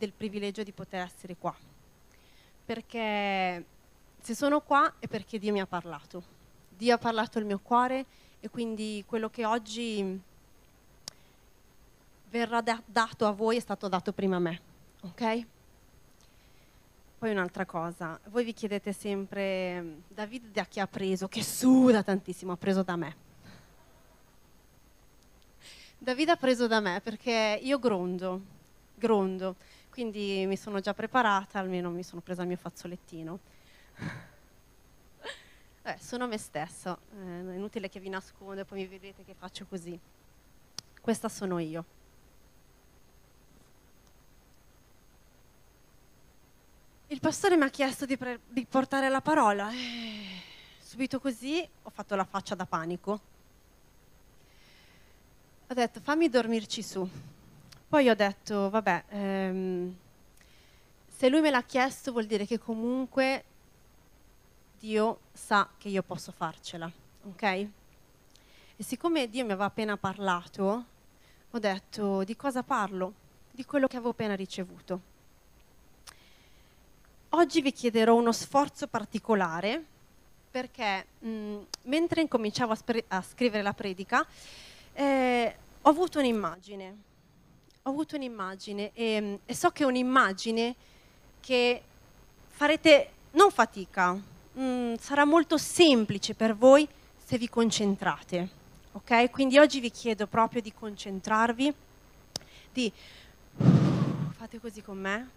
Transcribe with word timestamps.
del 0.00 0.12
privilegio 0.16 0.62
di 0.62 0.72
poter 0.72 1.02
essere 1.02 1.36
qua, 1.36 1.54
perché 2.64 3.64
se 4.18 4.34
sono 4.34 4.62
qua 4.62 4.94
è 4.98 5.06
perché 5.06 5.38
Dio 5.38 5.52
mi 5.52 5.60
ha 5.60 5.66
parlato. 5.66 6.22
Dio 6.70 6.94
ha 6.94 6.98
parlato 6.98 7.36
al 7.36 7.44
mio 7.44 7.60
cuore 7.62 8.06
e 8.40 8.48
quindi 8.48 9.04
quello 9.06 9.28
che 9.28 9.44
oggi 9.44 10.18
verrà 12.30 12.62
da- 12.62 12.82
dato 12.86 13.26
a 13.26 13.30
voi 13.32 13.58
è 13.58 13.60
stato 13.60 13.88
dato 13.88 14.12
prima 14.12 14.36
a 14.36 14.38
me, 14.38 14.60
ok? 15.02 15.46
Poi 17.18 17.30
un'altra 17.30 17.66
cosa, 17.66 18.18
voi 18.30 18.44
vi 18.44 18.54
chiedete 18.54 18.94
sempre, 18.94 19.98
Davide 20.08 20.50
da 20.50 20.64
chi 20.64 20.80
ha 20.80 20.86
preso? 20.86 21.28
Che 21.28 21.44
suda 21.44 22.02
tantissimo, 22.02 22.52
ha 22.52 22.56
preso 22.56 22.82
da 22.82 22.96
me. 22.96 23.16
Davide 25.98 26.30
ha 26.30 26.36
preso 26.36 26.66
da 26.66 26.80
me 26.80 27.02
perché 27.02 27.60
io 27.62 27.78
grondo, 27.78 28.40
grondo, 28.94 29.56
quindi 30.00 30.46
mi 30.46 30.56
sono 30.56 30.80
già 30.80 30.94
preparata, 30.94 31.58
almeno 31.58 31.90
mi 31.90 32.02
sono 32.02 32.22
presa 32.22 32.40
il 32.40 32.48
mio 32.48 32.56
fazzolettino. 32.56 33.38
Eh, 35.82 35.96
sono 35.98 36.28
me 36.28 36.36
stessa, 36.36 36.96
eh, 37.10 37.52
è 37.52 37.54
inutile 37.54 37.88
che 37.88 37.98
vi 38.00 38.10
nascondo 38.10 38.60
e 38.60 38.64
poi 38.66 38.80
mi 38.80 38.86
vedete 38.86 39.24
che 39.24 39.34
faccio 39.34 39.64
così. 39.64 39.98
Questa 41.00 41.30
sono 41.30 41.58
io. 41.58 41.84
Il 47.06 47.18
pastore 47.18 47.56
mi 47.56 47.62
ha 47.62 47.70
chiesto 47.70 48.04
di, 48.04 48.18
di 48.46 48.66
portare 48.66 49.08
la 49.08 49.22
parola. 49.22 49.72
Eh, 49.72 50.42
subito 50.78 51.18
così 51.18 51.66
ho 51.82 51.90
fatto 51.90 52.14
la 52.14 52.24
faccia 52.24 52.54
da 52.54 52.66
panico. 52.66 53.20
Ho 55.66 55.74
detto 55.74 56.00
fammi 56.00 56.28
dormirci 56.28 56.82
su. 56.82 57.08
Poi 57.90 58.08
ho 58.08 58.14
detto 58.14 58.70
vabbè, 58.70 59.04
ehm, 59.08 59.96
se 61.08 61.28
lui 61.28 61.40
me 61.40 61.50
l'ha 61.50 61.64
chiesto 61.64 62.12
vuol 62.12 62.26
dire 62.26 62.46
che 62.46 62.56
comunque 62.56 63.44
Dio 64.78 65.18
sa 65.32 65.68
che 65.76 65.88
io 65.88 66.00
posso 66.04 66.30
farcela, 66.30 66.88
ok? 67.24 67.42
E 67.42 67.68
siccome 68.78 69.28
Dio 69.28 69.44
mi 69.44 69.50
aveva 69.50 69.64
appena 69.64 69.96
parlato, 69.96 70.84
ho 71.50 71.58
detto 71.58 72.22
di 72.22 72.36
cosa 72.36 72.62
parlo? 72.62 73.12
Di 73.50 73.64
quello 73.64 73.88
che 73.88 73.96
avevo 73.96 74.10
appena 74.10 74.36
ricevuto. 74.36 75.00
Oggi 77.30 77.60
vi 77.60 77.72
chiederò 77.72 78.14
uno 78.14 78.30
sforzo 78.30 78.86
particolare 78.86 79.84
perché 80.48 81.06
mh, 81.18 81.56
mentre 81.86 82.20
incominciavo 82.20 82.72
a, 82.72 82.78
a, 83.08 83.22
scrivere 83.22 83.64
la 83.64 83.72
predica 83.72 84.24
eh, 84.92 85.56
ho 85.82 85.88
avuto 85.88 86.20
un'immagine, 86.20 87.08
ho 87.82 87.90
avuto 87.90 88.16
un'immagine 88.16 88.90
e, 88.92 89.38
e 89.44 89.54
so 89.54 89.70
che 89.70 89.84
è 89.84 89.86
un'immagine 89.86 90.74
che 91.40 91.82
farete 92.48 93.10
non 93.32 93.50
fatica, 93.50 94.12
mh, 94.12 94.96
sarà 94.96 95.24
molto 95.24 95.56
semplice 95.56 96.34
per 96.34 96.54
voi 96.54 96.86
se 97.16 97.38
vi 97.38 97.48
concentrate. 97.48 98.48
Ok? 98.92 99.30
Quindi 99.30 99.58
oggi 99.58 99.80
vi 99.80 99.90
chiedo 99.90 100.26
proprio 100.26 100.60
di 100.60 100.74
concentrarvi, 100.74 101.72
di 102.72 102.92
fate 104.36 104.60
così 104.60 104.82
con 104.82 104.98
me 104.98 105.30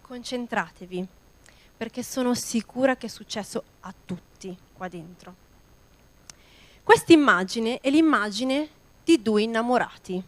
concentratevi, 0.00 1.06
perché 1.76 2.02
sono 2.02 2.34
sicura 2.34 2.96
che 2.96 3.06
è 3.06 3.10
successo 3.10 3.62
a 3.80 3.94
tutti 4.04 4.56
qua 4.72 4.88
dentro. 4.88 5.34
Questa 6.82 7.12
immagine 7.12 7.78
è 7.80 7.90
l'immagine 7.90 8.78
di 9.10 9.22
due 9.22 9.42
innamorati. 9.42 10.22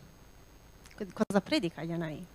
Cosa 1.12 1.40
predica 1.40 1.82
Yanai? 1.82 2.26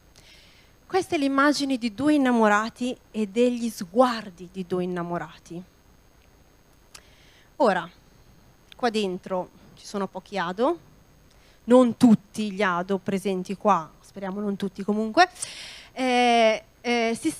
Questa 0.85 1.15
è 1.15 1.17
l'immagine 1.17 1.77
di 1.77 1.93
due 1.93 2.13
innamorati 2.13 2.95
e 3.11 3.27
degli 3.27 3.69
sguardi 3.69 4.47
di 4.51 4.65
due 4.65 4.83
innamorati. 4.83 5.61
Ora, 7.57 7.89
qua 8.77 8.89
dentro 8.89 9.49
ci 9.75 9.85
sono 9.85 10.07
pochi 10.07 10.37
ado, 10.37 10.79
non 11.65 11.97
tutti 11.97 12.51
gli 12.51 12.61
ado 12.61 12.97
presenti 12.97 13.57
qua, 13.57 13.89
speriamo 13.99 14.39
non 14.39 14.55
tutti 14.55 14.83
comunque, 14.83 15.29
eh, 15.91 16.63
eh, 16.79 17.17
si, 17.19 17.33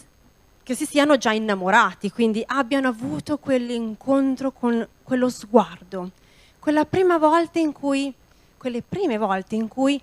che 0.64 0.76
si 0.76 0.86
siano 0.86 1.16
già 1.16 1.32
innamorati, 1.32 2.12
quindi 2.12 2.44
abbiano 2.46 2.90
avuto 2.90 3.38
quell'incontro 3.38 4.52
con 4.52 4.86
quello 5.04 5.30
sguardo, 5.30 6.12
quella 6.60 6.84
prima 6.84 7.18
volta 7.18 7.60
in 7.60 7.72
cui, 7.72 8.14
quelle 8.58 8.82
prime 8.82 9.18
volte 9.18 9.56
in 9.56 9.68
cui 9.68 10.02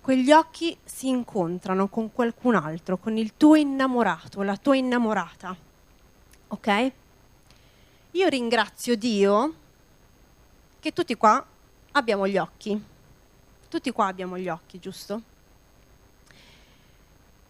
quegli 0.00 0.32
occhi 0.32 0.76
si 0.82 1.08
incontrano 1.08 1.88
con 1.88 2.12
qualcun 2.12 2.54
altro, 2.54 2.98
con 2.98 3.16
il 3.16 3.36
tuo 3.36 3.54
innamorato, 3.54 4.42
la 4.42 4.56
tua 4.56 4.76
innamorata. 4.76 5.54
Ok? 6.48 6.92
Io 8.12 8.28
ringrazio 8.28 8.96
Dio 8.96 9.54
che 10.80 10.92
tutti 10.92 11.14
qua 11.14 11.44
abbiamo 11.92 12.26
gli 12.26 12.36
occhi. 12.36 12.82
Tutti 13.68 13.90
qua 13.92 14.06
abbiamo 14.06 14.36
gli 14.36 14.48
occhi, 14.48 14.78
giusto? 14.78 15.22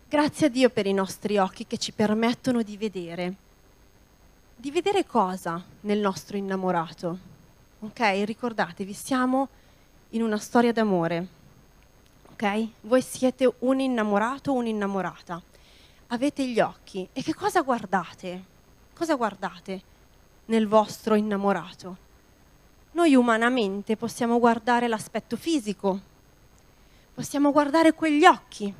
Grazie 0.09 0.47
a 0.47 0.50
Dio 0.50 0.69
per 0.69 0.87
i 0.87 0.93
nostri 0.93 1.38
occhi 1.38 1.66
che 1.66 1.78
ci 1.78 1.93
permettono 1.93 2.62
di 2.62 2.76
vedere. 2.76 3.34
Di 4.54 4.70
vedere 4.70 5.06
cosa 5.06 5.64
nel 5.81 5.99
nostro 5.99 6.37
innamorato? 6.37 7.19
Ok? 7.81 8.22
Ricordatevi, 8.25 8.93
siamo 8.93 9.49
in 10.12 10.22
una 10.22 10.38
storia 10.38 10.72
d'amore. 10.72 11.26
Ok? 12.32 12.68
Voi 12.82 13.02
siete 13.02 13.52
un 13.60 13.80
innamorato 13.80 14.52
o 14.52 14.54
un'innamorata. 14.54 15.40
Avete 16.08 16.46
gli 16.46 16.60
occhi. 16.60 17.08
E 17.12 17.22
che 17.22 17.34
cosa 17.34 17.62
guardate? 17.62 18.44
Cosa 18.94 19.14
guardate 19.14 19.82
nel 20.46 20.66
vostro 20.66 21.14
innamorato? 21.14 22.10
Noi 22.92 23.14
umanamente 23.14 23.96
possiamo 23.96 24.38
guardare 24.38 24.86
l'aspetto 24.86 25.36
fisico, 25.36 25.98
possiamo 27.14 27.50
guardare 27.50 27.94
quegli 27.94 28.26
occhi, 28.26 28.74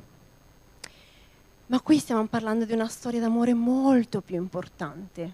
ma 1.65 1.81
qui 1.81 1.97
stiamo 1.97 2.27
parlando 2.27 2.65
di 2.65 2.73
una 2.73 2.87
storia 2.87 3.19
d'amore 3.19 3.55
molto 3.55 4.21
più 4.21 4.35
importante, 4.35 5.33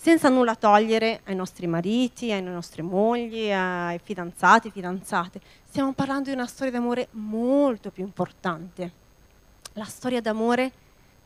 senza 0.00 0.28
nulla 0.28 0.54
togliere 0.54 1.22
ai 1.24 1.34
nostri 1.34 1.66
mariti, 1.66 2.30
alle 2.30 2.50
nostre 2.50 2.82
mogli, 2.82 3.50
ai 3.50 3.98
fidanzati, 3.98 4.70
fidanzate. 4.70 5.40
Stiamo 5.64 5.92
parlando 5.92 6.28
di 6.28 6.36
una 6.36 6.46
storia 6.46 6.72
d'amore 6.72 7.08
molto 7.12 7.90
più 7.90 8.04
importante, 8.04 8.92
la 9.72 9.84
storia 9.84 10.20
d'amore 10.20 10.70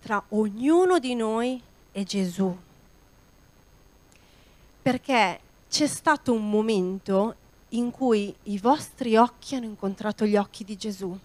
tra 0.00 0.24
ognuno 0.30 0.98
di 0.98 1.14
noi 1.14 1.60
e 1.92 2.04
Gesù. 2.04 2.56
Perché 4.80 5.40
c'è 5.68 5.86
stato 5.86 6.32
un 6.32 6.48
momento 6.48 7.36
in 7.70 7.90
cui 7.90 8.34
i 8.44 8.58
vostri 8.58 9.16
occhi 9.16 9.54
hanno 9.54 9.66
incontrato 9.66 10.24
gli 10.24 10.36
occhi 10.36 10.64
di 10.64 10.76
Gesù. 10.76 11.16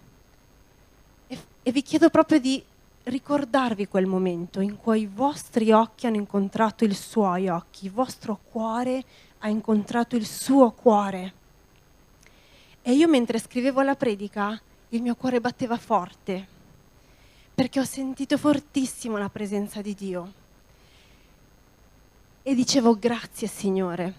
E, 1.28 1.38
e 1.64 1.72
vi 1.72 1.82
chiedo 1.82 2.10
proprio 2.10 2.40
di 2.40 2.62
ricordarvi 3.08 3.88
quel 3.88 4.06
momento 4.06 4.60
in 4.60 4.78
cui 4.78 5.02
i 5.02 5.10
vostri 5.12 5.72
occhi 5.72 6.08
hanno 6.08 6.18
incontrato 6.18 6.84
i 6.84 6.94
suoi 6.94 7.48
occhi, 7.48 7.86
il 7.86 7.92
vostro 7.92 8.40
cuore 8.52 9.04
ha 9.40 9.50
incontrato 9.50 10.16
il 10.16 10.26
suo 10.26 10.72
cuore. 10.72 11.34
E 12.82 12.94
io 12.94 13.08
mentre 13.08 13.40
scrivevo 13.40 13.82
la 13.82 13.96
predica, 13.96 14.60
il 14.90 15.02
mio 15.02 15.16
cuore 15.16 15.40
batteva 15.40 15.78
forte, 15.78 16.48
perché 17.54 17.80
ho 17.80 17.86
sentito 17.86 18.38
fortissimo 18.38 19.18
la 19.18 19.30
presenza 19.30 19.82
di 19.82 19.94
Dio. 19.94 20.34
E 22.44 22.56
dicevo 22.56 22.98
grazie 22.98 23.48
Signore, 23.48 24.14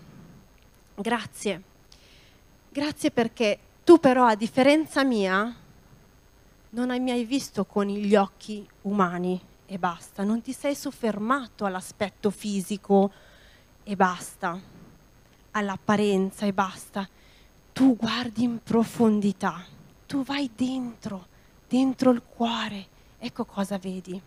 grazie, 0.95 1.63
grazie 2.69 3.11
perché 3.11 3.59
tu 3.85 3.99
però 3.99 4.27
a 4.27 4.35
differenza 4.35 5.03
mia 5.03 5.55
non 6.71 6.91
hai 6.91 7.01
mai 7.01 7.25
visto 7.25 7.65
con 7.65 7.87
gli 7.87 8.15
occhi 8.15 8.67
umani 8.83 9.41
e 9.67 9.79
basta, 9.79 10.23
non 10.23 10.43
ti 10.43 10.53
sei 10.53 10.75
soffermato 10.75 11.65
all'aspetto 11.65 12.31
fisico 12.31 13.13
e 13.83 13.97
basta, 13.97 14.61
all'apparenza 15.53 16.47
e 16.47 16.53
basta. 16.53 17.09
Tu 17.73 17.97
guardi 17.97 18.43
in 18.43 18.63
profondità, 18.63 19.65
tu 20.07 20.25
vai 20.25 20.51
dentro, 20.55 21.27
dentro 21.69 22.11
il 22.11 22.23
cuore. 22.23 22.87
Ecco 23.19 23.45
cosa 23.45 23.79
vedi. 23.79 24.21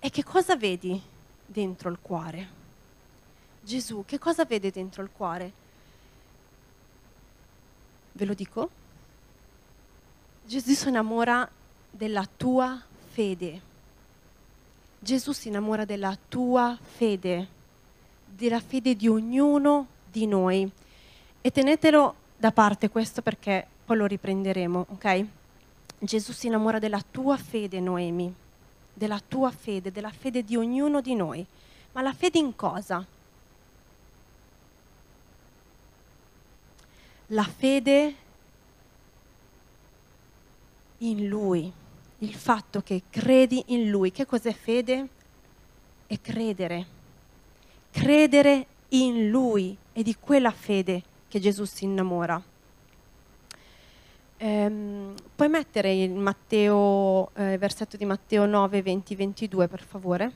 E 0.00 0.10
che 0.10 0.24
cosa 0.24 0.56
vedi 0.56 1.00
dentro 1.44 1.90
il 1.90 1.98
cuore? 2.00 2.56
Gesù, 3.60 4.04
che 4.06 4.18
cosa 4.18 4.44
vede 4.44 4.70
dentro 4.70 5.02
il 5.02 5.10
cuore? 5.12 5.52
Ve 8.12 8.24
lo 8.24 8.34
dico? 8.34 8.70
Gesù 10.48 10.72
si 10.72 10.88
innamora 10.88 11.46
della 11.90 12.26
tua 12.38 12.82
fede. 13.10 13.60
Gesù 14.98 15.32
si 15.32 15.48
innamora 15.48 15.84
della 15.84 16.16
tua 16.26 16.74
fede, 16.80 17.46
della 18.24 18.58
fede 18.58 18.96
di 18.96 19.08
ognuno 19.08 19.88
di 20.10 20.26
noi. 20.26 20.66
E 21.42 21.50
tenetelo 21.50 22.14
da 22.34 22.50
parte 22.50 22.88
questo 22.88 23.20
perché 23.20 23.66
poi 23.84 23.98
lo 23.98 24.06
riprenderemo, 24.06 24.86
ok? 24.88 25.26
Gesù 25.98 26.32
si 26.32 26.46
innamora 26.46 26.78
della 26.78 27.04
tua 27.10 27.36
fede, 27.36 27.78
Noemi, 27.78 28.34
della 28.94 29.20
tua 29.20 29.50
fede, 29.50 29.92
della 29.92 30.12
fede 30.12 30.44
di 30.44 30.56
ognuno 30.56 31.02
di 31.02 31.14
noi. 31.14 31.44
Ma 31.92 32.00
la 32.00 32.14
fede 32.14 32.38
in 32.38 32.56
cosa? 32.56 33.04
La 37.26 37.44
fede 37.44 38.14
in 40.98 41.28
Lui, 41.28 41.72
il 42.18 42.34
fatto 42.34 42.80
che 42.82 43.02
credi 43.10 43.62
in 43.68 43.90
Lui. 43.90 44.10
Che 44.10 44.26
cos'è 44.26 44.52
fede? 44.52 45.08
È 46.06 46.20
credere. 46.20 46.86
Credere 47.90 48.66
in 48.88 49.28
Lui 49.30 49.76
è 49.92 50.02
di 50.02 50.16
quella 50.18 50.50
fede 50.50 51.02
che 51.28 51.40
Gesù 51.40 51.64
si 51.64 51.84
innamora. 51.84 52.42
Ehm, 54.40 55.14
puoi 55.34 55.48
mettere 55.48 55.92
il 55.92 56.12
Matteo, 56.12 57.30
eh, 57.34 57.58
versetto 57.58 57.96
di 57.96 58.04
Matteo 58.04 58.46
9, 58.46 58.82
20, 58.82 59.14
22 59.14 59.68
per 59.68 59.82
favore? 59.82 60.32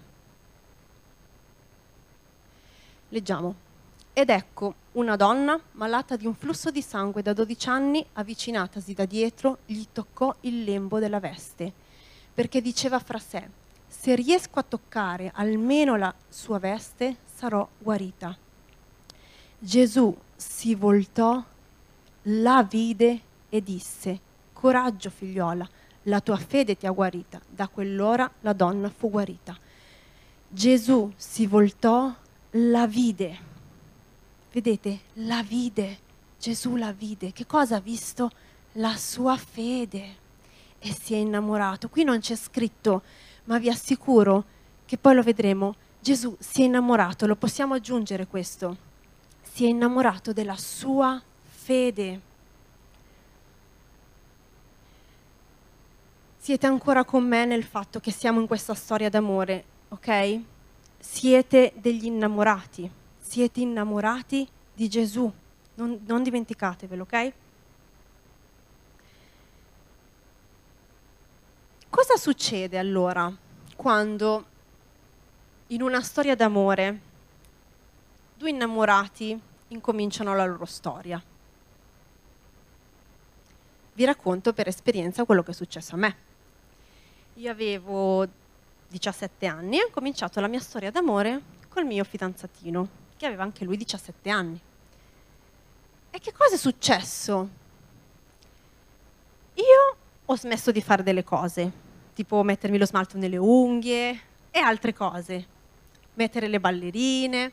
Leggiamo. 3.08 3.71
Ed 4.14 4.28
ecco 4.28 4.74
una 4.92 5.16
donna 5.16 5.58
malata 5.72 6.16
di 6.16 6.26
un 6.26 6.34
flusso 6.34 6.70
di 6.70 6.82
sangue 6.82 7.22
da 7.22 7.32
12 7.32 7.68
anni, 7.70 8.04
avvicinatasi 8.12 8.92
da 8.92 9.06
dietro, 9.06 9.58
gli 9.64 9.84
toccò 9.90 10.34
il 10.40 10.64
lembo 10.64 10.98
della 10.98 11.18
veste, 11.18 11.72
perché 12.34 12.60
diceva 12.60 12.98
fra 12.98 13.18
sé, 13.18 13.48
se 13.88 14.14
riesco 14.14 14.58
a 14.58 14.64
toccare 14.64 15.30
almeno 15.34 15.96
la 15.96 16.14
sua 16.28 16.58
veste, 16.58 17.16
sarò 17.24 17.66
guarita. 17.78 18.36
Gesù 19.58 20.14
si 20.36 20.74
voltò, 20.74 21.42
la 22.24 22.62
vide 22.64 23.20
e 23.48 23.62
disse, 23.62 24.20
coraggio 24.52 25.08
figliola, 25.08 25.66
la 26.04 26.20
tua 26.20 26.36
fede 26.36 26.76
ti 26.76 26.86
ha 26.86 26.90
guarita. 26.90 27.40
Da 27.48 27.68
quell'ora 27.68 28.30
la 28.40 28.52
donna 28.52 28.90
fu 28.90 29.08
guarita. 29.08 29.56
Gesù 30.48 31.10
si 31.16 31.46
voltò, 31.46 32.12
la 32.50 32.86
vide. 32.86 33.50
Vedete, 34.52 35.00
la 35.14 35.42
vide. 35.42 35.98
Gesù 36.38 36.76
la 36.76 36.92
vide. 36.92 37.32
Che 37.32 37.46
cosa 37.46 37.76
ha 37.76 37.80
visto? 37.80 38.30
La 38.72 38.96
sua 38.96 39.36
fede. 39.36 40.16
E 40.78 40.92
si 40.92 41.14
è 41.14 41.16
innamorato. 41.16 41.88
Qui 41.88 42.04
non 42.04 42.20
c'è 42.20 42.36
scritto, 42.36 43.02
ma 43.44 43.58
vi 43.58 43.68
assicuro 43.68 44.44
che 44.84 44.98
poi 44.98 45.14
lo 45.14 45.22
vedremo. 45.22 45.74
Gesù 46.00 46.36
si 46.38 46.62
è 46.62 46.64
innamorato, 46.64 47.26
lo 47.26 47.36
possiamo 47.36 47.74
aggiungere 47.74 48.26
questo. 48.26 48.76
Si 49.42 49.64
è 49.64 49.68
innamorato 49.68 50.32
della 50.32 50.56
sua 50.56 51.20
fede. 51.44 52.30
siete 56.42 56.66
ancora 56.66 57.04
con 57.04 57.22
me 57.24 57.44
nel 57.44 57.62
fatto 57.62 58.00
che 58.00 58.10
siamo 58.10 58.40
in 58.40 58.48
questa 58.48 58.74
storia 58.74 59.08
d'amore, 59.08 59.64
ok? 59.90 60.40
Siete 60.98 61.72
degli 61.76 62.06
innamorati, 62.06 62.90
siete 63.32 63.60
innamorati 63.60 64.46
di 64.74 64.90
Gesù, 64.90 65.32
non, 65.76 65.98
non 66.04 66.22
dimenticatevelo, 66.22 67.04
ok? 67.04 67.32
Cosa 71.88 72.18
succede 72.18 72.76
allora 72.76 73.34
quando 73.74 74.44
in 75.68 75.80
una 75.80 76.02
storia 76.02 76.36
d'amore 76.36 77.00
due 78.36 78.50
innamorati 78.50 79.40
incominciano 79.68 80.34
la 80.34 80.44
loro 80.44 80.66
storia? 80.66 81.22
Vi 83.94 84.04
racconto 84.04 84.52
per 84.52 84.68
esperienza 84.68 85.24
quello 85.24 85.42
che 85.42 85.52
è 85.52 85.54
successo 85.54 85.94
a 85.94 85.98
me. 85.98 86.16
Io 87.36 87.50
avevo 87.50 88.28
17 88.88 89.46
anni 89.46 89.78
e 89.78 89.84
ho 89.84 89.90
cominciato 89.90 90.38
la 90.38 90.48
mia 90.48 90.60
storia 90.60 90.90
d'amore 90.90 91.40
col 91.70 91.86
mio 91.86 92.04
fidanzatino, 92.04 93.00
che 93.22 93.28
aveva 93.28 93.44
anche 93.44 93.64
lui 93.64 93.76
17 93.76 94.30
anni. 94.30 94.60
E 96.10 96.18
che 96.18 96.32
cosa 96.32 96.56
è 96.56 96.58
successo? 96.58 97.48
Io 99.54 99.96
ho 100.24 100.36
smesso 100.36 100.72
di 100.72 100.82
fare 100.82 101.04
delle 101.04 101.22
cose, 101.22 101.70
tipo 102.14 102.42
mettermi 102.42 102.78
lo 102.78 102.84
smalto 102.84 103.16
nelle 103.18 103.36
unghie 103.36 104.20
e 104.50 104.58
altre 104.58 104.92
cose, 104.92 105.46
mettere 106.14 106.48
le 106.48 106.58
ballerine, 106.58 107.52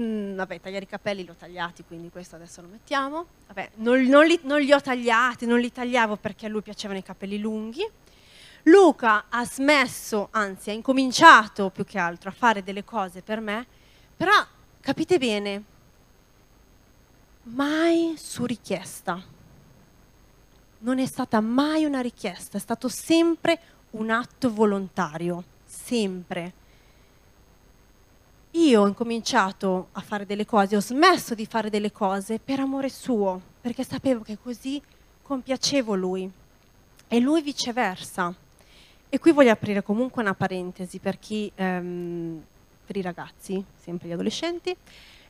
Mm, 0.00 0.34
vabbè, 0.34 0.60
tagliare 0.60 0.84
i 0.84 0.88
capelli 0.88 1.24
li 1.24 1.28
ho 1.28 1.34
tagliati, 1.34 1.84
quindi 1.84 2.08
questo 2.08 2.36
adesso 2.36 2.62
lo 2.62 2.68
mettiamo. 2.68 3.26
Vabbè, 3.48 3.72
non, 3.76 4.00
non, 4.04 4.24
li, 4.24 4.38
non, 4.44 4.60
li, 4.60 4.72
ho 4.72 4.80
tagliati, 4.80 5.44
non 5.44 5.58
li 5.60 5.70
tagliavo 5.70 6.16
perché 6.16 6.46
a 6.46 6.48
lui 6.48 6.62
piacevano 6.62 6.98
i 6.98 7.02
capelli 7.02 7.38
lunghi. 7.38 7.86
Luca 8.64 9.24
ha 9.28 9.44
smesso, 9.44 10.28
anzi 10.32 10.70
ha 10.70 10.72
incominciato 10.72 11.70
più 11.70 11.84
che 11.84 11.98
altro 11.98 12.30
a 12.30 12.32
fare 12.32 12.62
delle 12.62 12.84
cose 12.84 13.22
per 13.22 13.40
me, 13.40 13.66
però 14.16 14.32
capite 14.80 15.18
bene, 15.18 15.64
mai 17.44 18.14
su 18.16 18.44
richiesta. 18.44 19.22
Non 20.78 20.98
è 20.98 21.06
stata 21.06 21.40
mai 21.40 21.84
una 21.84 22.00
richiesta, 22.00 22.56
è 22.56 22.60
stato 22.60 22.88
sempre 22.88 23.58
un 23.90 24.10
atto 24.10 24.52
volontario, 24.52 25.44
sempre 25.64 26.58
io 28.54 28.82
ho 28.82 28.88
incominciato 28.88 29.88
a 29.92 30.00
fare 30.00 30.26
delle 30.26 30.44
cose, 30.44 30.74
ho 30.74 30.80
smesso 30.80 31.34
di 31.34 31.46
fare 31.46 31.70
delle 31.70 31.92
cose 31.92 32.40
per 32.40 32.58
amore 32.58 32.88
suo, 32.88 33.40
perché 33.60 33.84
sapevo 33.84 34.22
che 34.22 34.38
così 34.42 34.82
compiacevo 35.22 35.94
lui 35.94 36.28
e 37.06 37.20
lui 37.20 37.42
viceversa. 37.42 38.34
E 39.10 39.18
qui 39.18 39.32
voglio 39.32 39.50
aprire 39.50 39.82
comunque 39.82 40.22
una 40.22 40.34
parentesi 40.34 40.98
per 40.98 41.18
chi, 41.18 41.50
ehm, 41.54 42.42
per 42.86 42.96
i 42.96 43.02
ragazzi, 43.02 43.62
sempre 43.76 44.08
gli 44.08 44.12
adolescenti, 44.12 44.74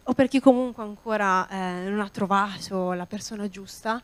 o 0.05 0.13
per 0.13 0.29
chi 0.29 0.39
comunque 0.39 0.83
ancora 0.83 1.49
eh, 1.49 1.89
non 1.89 2.01
ha 2.01 2.09
trovato 2.09 2.93
la 2.93 3.07
persona 3.07 3.49
giusta. 3.49 4.01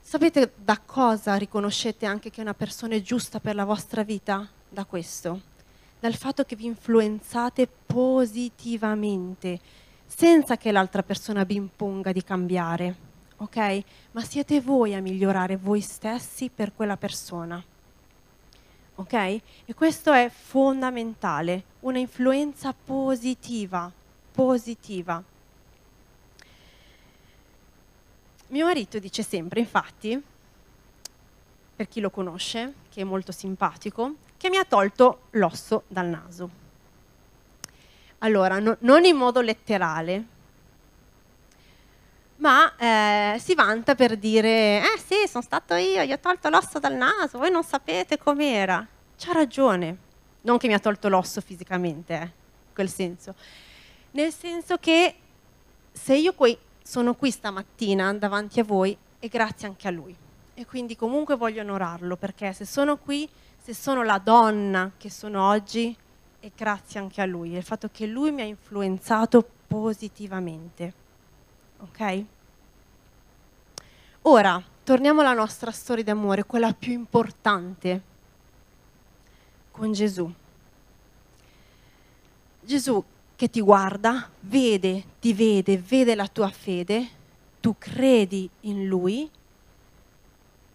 Sapete 0.00 0.52
da 0.56 0.78
cosa 0.84 1.36
riconoscete 1.36 2.06
anche 2.06 2.30
che 2.30 2.40
una 2.40 2.54
persona 2.54 2.94
è 2.94 3.00
giusta 3.00 3.40
per 3.40 3.54
la 3.54 3.64
vostra 3.64 4.02
vita? 4.02 4.46
Da 4.68 4.84
questo 4.84 5.50
dal 6.02 6.16
fatto 6.16 6.42
che 6.42 6.56
vi 6.56 6.64
influenzate 6.64 7.68
positivamente, 7.86 9.60
senza 10.04 10.56
che 10.56 10.72
l'altra 10.72 11.04
persona 11.04 11.44
vi 11.44 11.54
imponga 11.54 12.10
di 12.10 12.24
cambiare, 12.24 12.96
ok? 13.36 13.82
Ma 14.10 14.20
siete 14.22 14.60
voi 14.60 14.96
a 14.96 15.00
migliorare 15.00 15.56
voi 15.56 15.80
stessi 15.80 16.50
per 16.52 16.72
quella 16.74 16.96
persona. 16.96 17.62
Ok? 18.96 19.12
E 19.12 19.74
questo 19.74 20.12
è 20.12 20.30
fondamentale, 20.30 21.64
una 21.80 21.98
influenza 21.98 22.74
positiva, 22.74 23.90
positiva. 24.32 25.22
Mio 28.48 28.66
marito 28.66 28.98
dice 28.98 29.22
sempre, 29.22 29.60
infatti, 29.60 30.22
per 31.74 31.88
chi 31.88 32.00
lo 32.00 32.10
conosce, 32.10 32.74
che 32.90 33.00
è 33.00 33.04
molto 33.04 33.32
simpatico, 33.32 34.16
che 34.36 34.50
mi 34.50 34.58
ha 34.58 34.64
tolto 34.64 35.22
l'osso 35.30 35.84
dal 35.88 36.06
naso. 36.06 36.50
Allora, 38.18 38.58
no, 38.58 38.76
non 38.80 39.04
in 39.04 39.16
modo 39.16 39.40
letterale, 39.40 40.26
ma 42.42 42.74
eh, 42.76 43.38
si 43.38 43.54
vanta 43.54 43.94
per 43.94 44.16
dire, 44.16 44.80
eh 44.80 44.98
sì, 44.98 45.28
sono 45.28 45.44
stato 45.44 45.74
io, 45.74 46.02
gli 46.02 46.10
ho 46.10 46.18
tolto 46.18 46.48
l'osso 46.48 46.80
dal 46.80 46.96
naso, 46.96 47.38
voi 47.38 47.52
non 47.52 47.62
sapete 47.62 48.18
com'era. 48.18 48.84
C'ha 49.16 49.32
ragione, 49.32 49.96
non 50.40 50.58
che 50.58 50.66
mi 50.66 50.74
ha 50.74 50.80
tolto 50.80 51.08
l'osso 51.08 51.40
fisicamente, 51.40 52.14
eh, 52.14 52.22
in 52.22 52.74
quel 52.74 52.88
senso. 52.88 53.36
Nel 54.10 54.32
senso 54.32 54.76
che 54.78 55.14
se 55.92 56.16
io 56.16 56.34
qui, 56.34 56.58
sono 56.82 57.14
qui 57.14 57.30
stamattina 57.30 58.12
davanti 58.14 58.58
a 58.58 58.64
voi, 58.64 58.98
è 59.20 59.28
grazie 59.28 59.68
anche 59.68 59.86
a 59.86 59.92
lui. 59.92 60.14
E 60.54 60.66
quindi 60.66 60.96
comunque 60.96 61.36
voglio 61.36 61.62
onorarlo, 61.62 62.16
perché 62.16 62.52
se 62.52 62.64
sono 62.64 62.96
qui 62.96 63.28
se 63.62 63.74
sono 63.74 64.02
la 64.02 64.18
donna 64.18 64.90
che 64.96 65.08
sono 65.08 65.46
oggi, 65.46 65.96
è 66.40 66.50
grazie 66.56 66.98
anche 66.98 67.20
a 67.20 67.24
lui, 67.24 67.52
il 67.52 67.62
fatto 67.62 67.88
che 67.92 68.06
lui 68.06 68.32
mi 68.32 68.42
ha 68.42 68.44
influenzato 68.44 69.48
positivamente. 69.68 70.92
Ok? 71.82 72.24
Ora, 74.22 74.62
torniamo 74.84 75.20
alla 75.20 75.32
nostra 75.32 75.72
storia 75.72 76.04
d'amore, 76.04 76.44
quella 76.44 76.72
più 76.72 76.92
importante, 76.92 78.02
con 79.72 79.92
Gesù. 79.92 80.32
Gesù 82.60 83.04
che 83.34 83.50
ti 83.50 83.60
guarda, 83.60 84.30
vede, 84.40 85.04
ti 85.18 85.32
vede, 85.32 85.76
vede 85.76 86.14
la 86.14 86.28
tua 86.28 86.50
fede, 86.50 87.08
tu 87.60 87.74
credi 87.76 88.48
in 88.60 88.86
lui, 88.86 89.28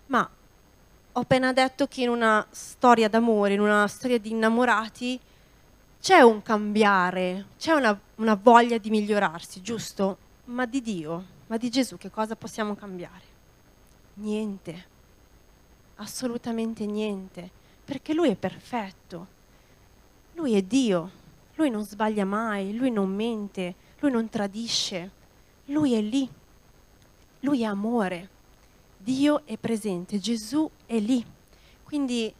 ma 0.07 0.29
ho 1.13 1.19
appena 1.21 1.53
detto 1.53 1.87
che 1.87 2.01
in 2.01 2.09
una 2.09 2.45
storia 2.49 3.07
d'amore, 3.07 3.53
in 3.53 3.61
una 3.61 3.87
storia 3.87 4.19
di 4.19 4.31
innamorati, 4.31 5.17
c'è 6.01 6.19
un 6.19 6.41
cambiare, 6.41 7.45
c'è 7.57 7.71
una, 7.71 7.97
una 8.15 8.35
voglia 8.35 8.77
di 8.77 8.89
migliorarsi, 8.89 9.61
giusto? 9.61 10.25
Ma 10.47 10.65
di 10.65 10.81
Dio, 10.81 11.25
Ma 11.47 11.57
di 11.57 11.69
Gesù 11.69 11.97
che 11.97 12.09
cosa 12.09 12.35
possiamo 12.35 12.75
cambiare? 12.75 13.35
Niente, 14.15 14.85
assolutamente 15.95 16.85
niente, 16.85 17.49
perché 17.85 18.13
Lui 18.13 18.29
è 18.29 18.35
perfetto, 18.35 19.27
Lui 20.33 20.55
è 20.55 20.61
Dio, 20.61 21.11
Lui 21.55 21.69
non 21.69 21.85
sbaglia 21.85 22.25
mai, 22.25 22.75
Lui 22.75 22.91
non 22.91 23.13
mente, 23.13 23.75
Lui 23.99 24.11
non 24.11 24.27
tradisce, 24.29 25.11
Lui 25.65 25.93
è 25.93 26.01
lì, 26.01 26.29
Lui 27.41 27.61
è 27.61 27.65
amore, 27.65 28.29
Dio 28.97 29.45
è 29.45 29.57
presente, 29.57 30.19
Gesù 30.19 30.69
è 30.85 30.99
lì. 30.99 31.25
Quindi 31.83 32.33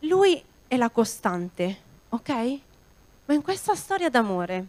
Lui 0.00 0.44
è 0.66 0.76
la 0.76 0.90
costante, 0.90 1.78
ok? 2.10 2.60
Ma 3.24 3.32
in 3.32 3.40
questa 3.40 3.74
storia 3.74 4.10
d'amore, 4.10 4.66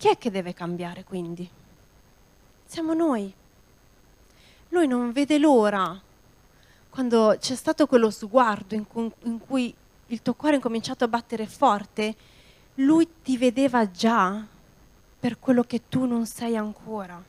chi 0.00 0.08
è 0.08 0.16
che 0.16 0.30
deve 0.30 0.54
cambiare 0.54 1.04
quindi? 1.04 1.46
Siamo 2.64 2.94
noi. 2.94 3.30
Lui 4.70 4.86
non 4.86 5.12
vede 5.12 5.36
l'ora, 5.36 6.00
quando 6.88 7.36
c'è 7.38 7.54
stato 7.54 7.86
quello 7.86 8.08
sguardo 8.08 8.74
in 8.74 8.86
cui, 8.86 9.12
in 9.24 9.38
cui 9.38 9.74
il 10.06 10.22
tuo 10.22 10.32
cuore 10.32 10.56
è 10.56 10.58
cominciato 10.58 11.04
a 11.04 11.08
battere 11.08 11.46
forte, 11.46 12.16
lui 12.76 13.06
ti 13.22 13.36
vedeva 13.36 13.90
già 13.90 14.42
per 15.20 15.38
quello 15.38 15.64
che 15.64 15.82
tu 15.90 16.06
non 16.06 16.24
sei 16.24 16.56
ancora. 16.56 17.22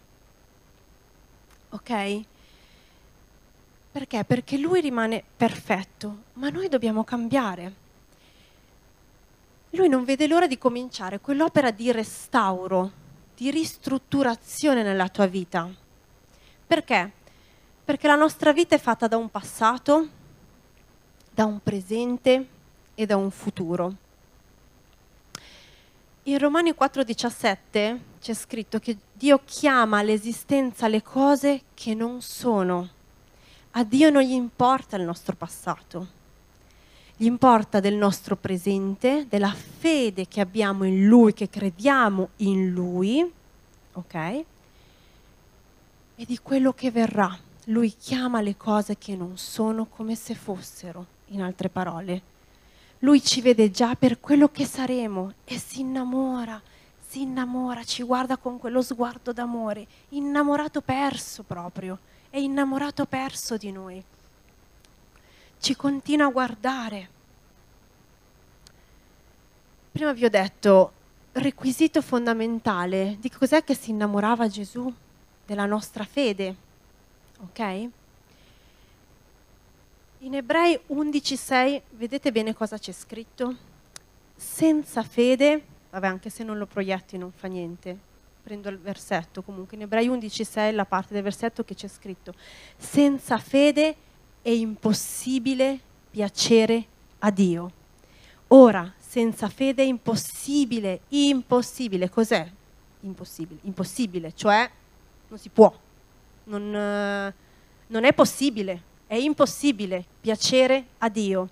Ok? 1.71 2.21
Perché? 3.91 4.23
Perché 4.23 4.57
lui 4.57 4.79
rimane 4.79 5.21
perfetto, 5.35 6.19
ma 6.35 6.47
noi 6.47 6.69
dobbiamo 6.69 7.03
cambiare. 7.03 7.80
Lui 9.71 9.87
non 9.87 10.03
vede 10.03 10.27
l'ora 10.27 10.47
di 10.47 10.57
cominciare 10.57 11.21
quell'opera 11.21 11.71
di 11.71 11.91
restauro, 11.93 12.91
di 13.35 13.49
ristrutturazione 13.51 14.83
nella 14.83 15.07
tua 15.07 15.27
vita. 15.27 15.69
Perché? 16.67 17.11
Perché 17.83 18.07
la 18.07 18.15
nostra 18.15 18.51
vita 18.51 18.75
è 18.75 18.79
fatta 18.79 19.07
da 19.07 19.15
un 19.15 19.29
passato, 19.29 20.07
da 21.33 21.45
un 21.45 21.61
presente 21.63 22.47
e 22.95 23.05
da 23.05 23.15
un 23.15 23.31
futuro. 23.31 23.95
In 26.23 26.37
Romani 26.37 26.73
4:17 26.73 27.99
c'è 28.19 28.33
scritto 28.33 28.77
che 28.77 28.97
Dio 29.13 29.41
chiama 29.45 29.99
all'esistenza 29.99 30.87
le 30.87 31.01
cose 31.01 31.61
che 31.73 31.93
non 31.93 32.21
sono. 32.21 32.89
A 33.71 33.83
Dio 33.85 34.09
non 34.09 34.21
gli 34.21 34.33
importa 34.33 34.97
il 34.97 35.03
nostro 35.03 35.35
passato, 35.35 36.07
gli 37.21 37.25
importa 37.25 37.79
del 37.79 37.93
nostro 37.93 38.35
presente, 38.35 39.27
della 39.29 39.53
fede 39.53 40.27
che 40.27 40.41
abbiamo 40.41 40.85
in 40.85 41.05
Lui, 41.05 41.33
che 41.33 41.51
crediamo 41.51 42.29
in 42.37 42.71
Lui, 42.71 43.31
ok? 43.93 44.15
E 44.15 44.45
di 46.15 46.39
quello 46.41 46.73
che 46.73 46.89
verrà 46.89 47.37
lui 47.65 47.93
chiama 47.95 48.41
le 48.41 48.57
cose 48.57 48.97
che 48.97 49.15
non 49.15 49.37
sono 49.37 49.85
come 49.85 50.15
se 50.15 50.33
fossero, 50.33 51.05
in 51.27 51.43
altre 51.43 51.69
parole. 51.69 52.21
Lui 52.99 53.21
ci 53.23 53.39
vede 53.41 53.69
già 53.69 53.93
per 53.93 54.19
quello 54.19 54.49
che 54.49 54.65
saremo 54.65 55.33
e 55.43 55.59
si 55.59 55.81
innamora, 55.81 56.59
si 57.07 57.21
innamora, 57.21 57.83
ci 57.83 58.01
guarda 58.01 58.37
con 58.37 58.57
quello 58.57 58.81
sguardo 58.81 59.31
d'amore, 59.31 59.85
innamorato 60.09 60.81
perso 60.81 61.43
proprio, 61.43 61.99
è 62.31 62.39
innamorato 62.39 63.05
perso 63.05 63.57
di 63.57 63.71
noi. 63.71 64.03
Ci 65.61 65.75
continua 65.75 66.25
a 66.25 66.31
guardare. 66.31 67.09
Prima 69.91 70.11
vi 70.11 70.25
ho 70.25 70.29
detto, 70.29 70.91
requisito 71.33 72.01
fondamentale 72.01 73.17
di 73.19 73.29
cos'è 73.29 73.63
che 73.63 73.75
si 73.75 73.91
innamorava 73.91 74.47
Gesù? 74.47 74.91
Della 75.45 75.67
nostra 75.67 76.03
fede 76.03 76.55
ok? 77.41 77.89
In 80.19 80.33
Ebrei 80.35 80.79
11:6 80.87 81.81
vedete 81.91 82.31
bene 82.31 82.55
cosa 82.55 82.79
c'è 82.79 82.91
scritto? 82.91 83.55
Senza 84.35 85.03
fede, 85.03 85.63
vabbè 85.91 86.07
anche 86.07 86.31
se 86.31 86.43
non 86.43 86.57
lo 86.57 86.65
proietti 86.65 87.19
non 87.19 87.31
fa 87.31 87.47
niente, 87.47 87.95
prendo 88.41 88.67
il 88.69 88.79
versetto 88.79 89.43
comunque, 89.43 89.77
in 89.77 89.83
Ebrei 89.83 90.07
11:6 90.07 90.73
la 90.73 90.85
parte 90.85 91.13
del 91.13 91.21
versetto 91.21 91.63
che 91.63 91.75
c'è 91.75 91.87
scritto, 91.87 92.33
senza 92.77 93.37
fede 93.37 94.09
è 94.41 94.49
impossibile 94.49 95.79
piacere 96.09 96.85
a 97.19 97.31
Dio. 97.31 97.71
Ora, 98.47 98.91
senza 98.97 99.47
fede 99.49 99.83
è 99.83 99.85
impossibile, 99.85 101.01
impossibile, 101.09 102.09
cos'è? 102.09 102.49
Impossibile, 103.01 103.59
impossibile, 103.63 104.33
cioè 104.35 104.69
non 105.27 105.39
si 105.39 105.49
può, 105.49 105.73
non, 106.45 106.75
eh, 106.75 107.33
non 107.87 108.03
è 108.03 108.13
possibile, 108.13 108.81
è 109.07 109.15
impossibile 109.15 110.05
piacere 110.19 110.85
a 110.99 111.09
Dio, 111.09 111.49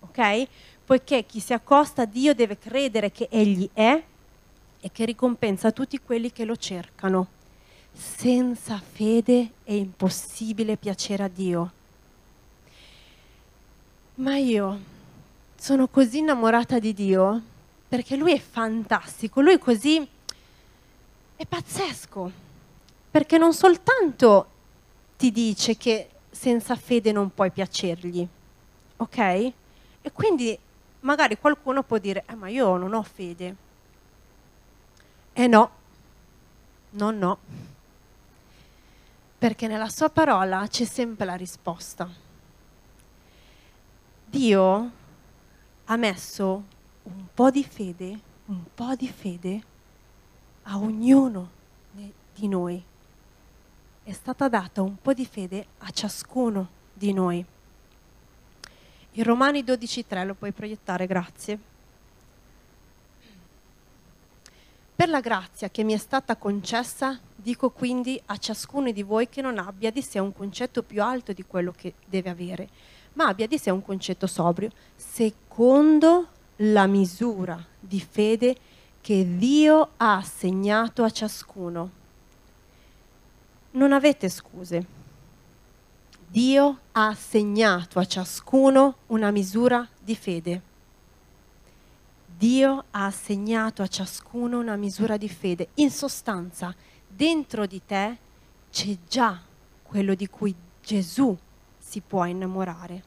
ok? 0.00 0.46
Poiché 0.84 1.26
chi 1.26 1.40
si 1.40 1.52
accosta 1.52 2.02
a 2.02 2.06
Dio 2.06 2.34
deve 2.34 2.58
credere 2.58 3.10
che 3.10 3.28
Egli 3.30 3.68
è 3.72 4.02
e 4.80 4.90
che 4.92 5.04
ricompensa 5.04 5.72
tutti 5.72 5.98
quelli 5.98 6.30
che 6.30 6.44
lo 6.44 6.56
cercano. 6.56 7.28
Senza 7.92 8.78
fede 8.78 9.50
è 9.64 9.72
impossibile 9.72 10.76
piacere 10.76 11.24
a 11.24 11.28
Dio. 11.28 11.72
Ma 14.16 14.36
io 14.36 14.80
sono 15.56 15.88
così 15.88 16.18
innamorata 16.18 16.78
di 16.78 16.94
Dio 16.94 17.42
perché 17.86 18.16
Lui 18.16 18.32
è 18.32 18.38
fantastico, 18.38 19.40
Lui 19.40 19.54
è 19.54 19.58
così... 19.58 20.08
è 21.36 21.46
pazzesco 21.46 22.44
perché 23.10 23.38
non 23.38 23.52
soltanto 23.52 24.50
ti 25.16 25.30
dice 25.30 25.76
che 25.76 26.10
senza 26.30 26.76
fede 26.76 27.12
non 27.12 27.32
puoi 27.32 27.50
piacergli, 27.50 28.26
ok? 28.96 29.18
E 29.18 30.12
quindi 30.12 30.58
magari 31.00 31.38
qualcuno 31.38 31.82
può 31.82 31.98
dire, 31.98 32.24
eh 32.26 32.34
ma 32.34 32.48
io 32.48 32.76
non 32.76 32.92
ho 32.92 33.02
fede. 33.02 33.54
Eh 35.32 35.46
no, 35.46 35.70
no, 36.90 37.10
no, 37.10 37.38
perché 39.38 39.66
nella 39.66 39.88
sua 39.88 40.10
parola 40.10 40.66
c'è 40.68 40.84
sempre 40.84 41.24
la 41.24 41.34
risposta. 41.34 42.24
Dio 44.36 44.90
ha 45.84 45.96
messo 45.96 46.64
un 47.04 47.24
po' 47.32 47.50
di 47.50 47.64
fede, 47.64 48.20
un 48.46 48.62
po' 48.74 48.94
di 48.94 49.08
fede 49.08 49.62
a 50.64 50.76
ognuno 50.78 51.50
di 52.34 52.48
noi 52.48 52.82
è 54.06 54.12
stata 54.12 54.48
data 54.48 54.82
un 54.82 54.94
po' 55.02 55.12
di 55.12 55.26
fede 55.26 55.66
a 55.78 55.90
ciascuno 55.90 56.68
di 56.92 57.12
noi. 57.12 57.44
In 59.12 59.24
Romani 59.24 59.64
12.3 59.64 60.24
lo 60.24 60.34
puoi 60.34 60.52
proiettare, 60.52 61.06
grazie. 61.06 61.58
Per 64.94 65.08
la 65.08 65.18
grazia 65.18 65.70
che 65.70 65.82
mi 65.82 65.92
è 65.92 65.96
stata 65.96 66.36
concessa, 66.36 67.18
dico 67.34 67.70
quindi 67.70 68.20
a 68.26 68.36
ciascuno 68.36 68.92
di 68.92 69.02
voi 69.02 69.28
che 69.28 69.42
non 69.42 69.58
abbia 69.58 69.90
di 69.90 70.02
sé 70.02 70.20
un 70.20 70.32
concetto 70.32 70.84
più 70.84 71.02
alto 71.02 71.32
di 71.32 71.44
quello 71.44 71.72
che 71.72 71.94
deve 72.06 72.30
avere, 72.30 72.68
ma 73.16 73.26
abbia 73.26 73.46
di 73.46 73.58
sé 73.58 73.70
un 73.70 73.82
concetto 73.82 74.26
sobrio, 74.26 74.70
secondo 74.94 76.28
la 76.60 76.86
misura 76.86 77.62
di 77.78 78.00
fede 78.00 78.56
che 79.00 79.36
Dio 79.36 79.90
ha 79.96 80.16
assegnato 80.16 81.02
a 81.02 81.10
ciascuno 81.10 81.90
non 83.76 83.92
avete 83.92 84.28
scuse. 84.28 84.86
Dio 86.28 86.80
ha 86.92 87.08
assegnato 87.08 87.98
a 87.98 88.04
ciascuno 88.04 88.96
una 89.06 89.30
misura 89.30 89.86
di 90.00 90.16
fede. 90.16 90.62
Dio 92.36 92.84
ha 92.90 93.06
assegnato 93.06 93.82
a 93.82 93.86
ciascuno 93.86 94.58
una 94.58 94.76
misura 94.76 95.16
di 95.16 95.28
fede. 95.28 95.68
In 95.74 95.90
sostanza, 95.90 96.74
dentro 97.06 97.66
di 97.66 97.80
te 97.84 98.16
c'è 98.70 98.96
già 99.08 99.40
quello 99.82 100.14
di 100.14 100.26
cui 100.26 100.54
Gesù 100.82 101.36
si 101.86 102.00
può 102.00 102.24
innamorare. 102.24 103.02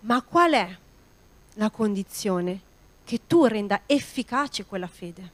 Ma 0.00 0.20
qual 0.20 0.52
è 0.52 0.78
la 1.54 1.70
condizione? 1.70 2.68
Che 3.04 3.20
tu 3.26 3.46
renda 3.46 3.82
efficace 3.86 4.66
quella 4.66 4.86
fede, 4.86 5.30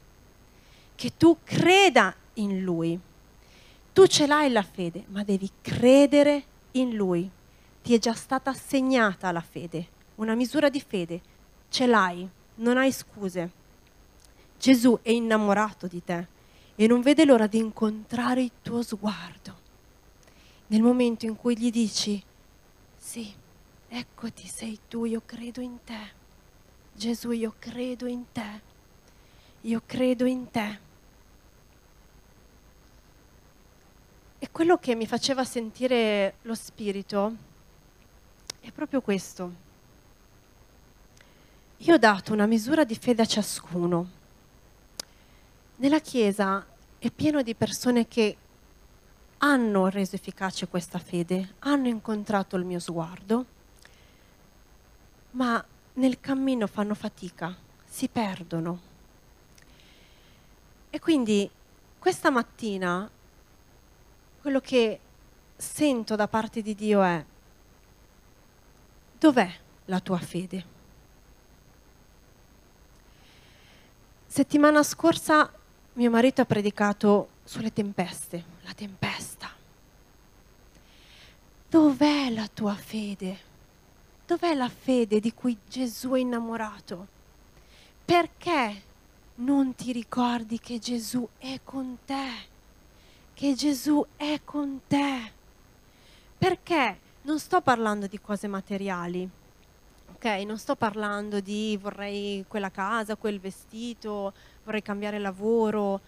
che 0.95 1.17
tu 1.17 1.39
creda 1.43 2.15
in 2.35 2.63
Lui. 2.63 2.99
Tu 3.93 4.07
ce 4.07 4.27
l'hai 4.27 4.51
la 4.51 4.63
fede, 4.63 5.05
ma 5.09 5.25
devi 5.25 5.51
credere 5.61 6.45
in 6.73 6.95
Lui. 6.95 7.29
Ti 7.83 7.95
è 7.95 7.99
già 7.99 8.15
stata 8.15 8.51
assegnata 8.51 9.33
la 9.33 9.41
fede, 9.41 9.89
una 10.17 10.35
misura 10.35 10.69
di 10.69 10.81
fede. 10.81 11.21
Ce 11.69 11.87
l'hai, 11.87 12.27
non 12.57 12.79
hai 12.79 12.93
scuse. 12.93 13.51
Gesù 14.59 14.99
è 15.03 15.11
innamorato 15.11 15.87
di 15.89 16.03
te 16.03 16.27
e 16.77 16.87
non 16.87 17.01
vede 17.01 17.25
l'ora 17.25 17.49
di 17.49 17.59
incontrare 17.59 18.43
il 18.43 18.53
tuo 18.63 18.83
sguardo. 18.83 19.65
Nel 20.69 20.83
momento 20.83 21.27
in 21.27 21.37
cui 21.37 21.57
gli 21.57 21.71
dici, 21.71 22.23
sì, 22.97 23.33
eccoti, 23.89 24.47
sei 24.47 24.79
tu, 24.89 25.05
io 25.05 25.23
credo 25.25 25.61
in 25.61 25.79
te. 25.85 26.13
Gesù, 26.93 27.31
io 27.31 27.55
credo 27.59 28.07
in 28.07 28.25
te. 28.33 28.61
Io 29.63 29.83
credo 29.87 30.25
in 30.25 30.51
te. 30.51 30.85
e 34.39 34.51
quello 34.51 34.77
che 34.79 34.95
mi 34.95 35.07
faceva 35.07 35.45
sentire 35.45 36.35
lo 36.43 36.55
Spirito 36.55 37.35
è 38.61 38.71
proprio 38.71 39.01
questo. 39.01 39.65
Io 41.79 41.95
ho 41.95 41.99
dato 41.99 42.33
una 42.33 42.47
misura 42.47 42.85
di 42.85 42.95
fede 42.95 43.23
a 43.23 43.27
ciascuno. 43.27 44.11
Nella 45.77 46.01
Chiesa 46.01 46.65
è 46.99 47.11
pieno 47.11 47.43
di 47.43 47.55
persone 47.55 48.07
che 48.07 48.37
hanno 49.47 49.89
reso 49.89 50.17
efficace 50.17 50.67
questa 50.67 50.99
fede, 50.99 51.55
hanno 51.61 51.87
incontrato 51.87 52.57
il 52.57 52.65
mio 52.65 52.81
sguardo, 52.81 53.45
ma 55.33 55.65
nel 55.95 56.19
cammino 56.21 56.67
fanno 56.67 56.95
fatica, 56.95 57.55
si 57.85 58.09
perdono. 58.09 58.81
E 60.91 60.99
quindi 60.99 61.49
questa 61.99 62.31
mattina 62.31 63.09
quello 64.41 64.61
che 64.61 65.01
sento 65.57 66.17
da 66.17 66.29
parte 66.29 66.61
di 66.61 66.75
Dio 66.75 67.03
è 67.03 67.25
dov'è 69.19 69.55
la 69.87 70.01
tua 70.01 70.19
fede? 70.19 70.75
Settimana 74.27 74.83
scorsa 74.83 75.51
mio 75.95 76.11
marito 76.11 76.43
ha 76.43 76.45
predicato 76.45 77.29
sulle 77.47 77.73
tempeste, 77.73 78.45
la 78.63 78.75
tempesta. 78.75 79.49
Dov'è 81.69 82.29
la 82.31 82.49
tua 82.53 82.75
fede? 82.75 83.39
Dov'è 84.27 84.55
la 84.55 84.69
fede 84.69 85.21
di 85.21 85.33
cui 85.33 85.57
Gesù 85.69 86.11
è 86.11 86.19
innamorato? 86.19 87.07
Perché 88.05 88.83
non 89.37 89.75
ti 89.77 89.93
ricordi 89.93 90.59
che 90.59 90.81
Gesù 90.81 91.27
è 91.39 91.61
con 91.63 91.99
te? 92.05 92.31
Che 93.33 93.55
Gesù 93.55 94.05
è 94.17 94.41
con 94.45 94.81
te? 94.89 95.33
Perché 96.37 96.99
non 97.23 97.39
sto 97.39 97.61
parlando 97.61 98.09
di 98.09 98.21
cose 98.21 98.49
materiali, 98.49 99.29
ok? 100.15 100.25
Non 100.45 100.59
sto 100.59 100.75
parlando 100.75 101.39
di 101.39 101.79
vorrei 101.81 102.45
quella 102.49 102.71
casa, 102.71 103.15
quel 103.15 103.39
vestito, 103.39 104.33
vorrei 104.65 104.83
cambiare 104.83 105.19
lavoro. 105.21 106.01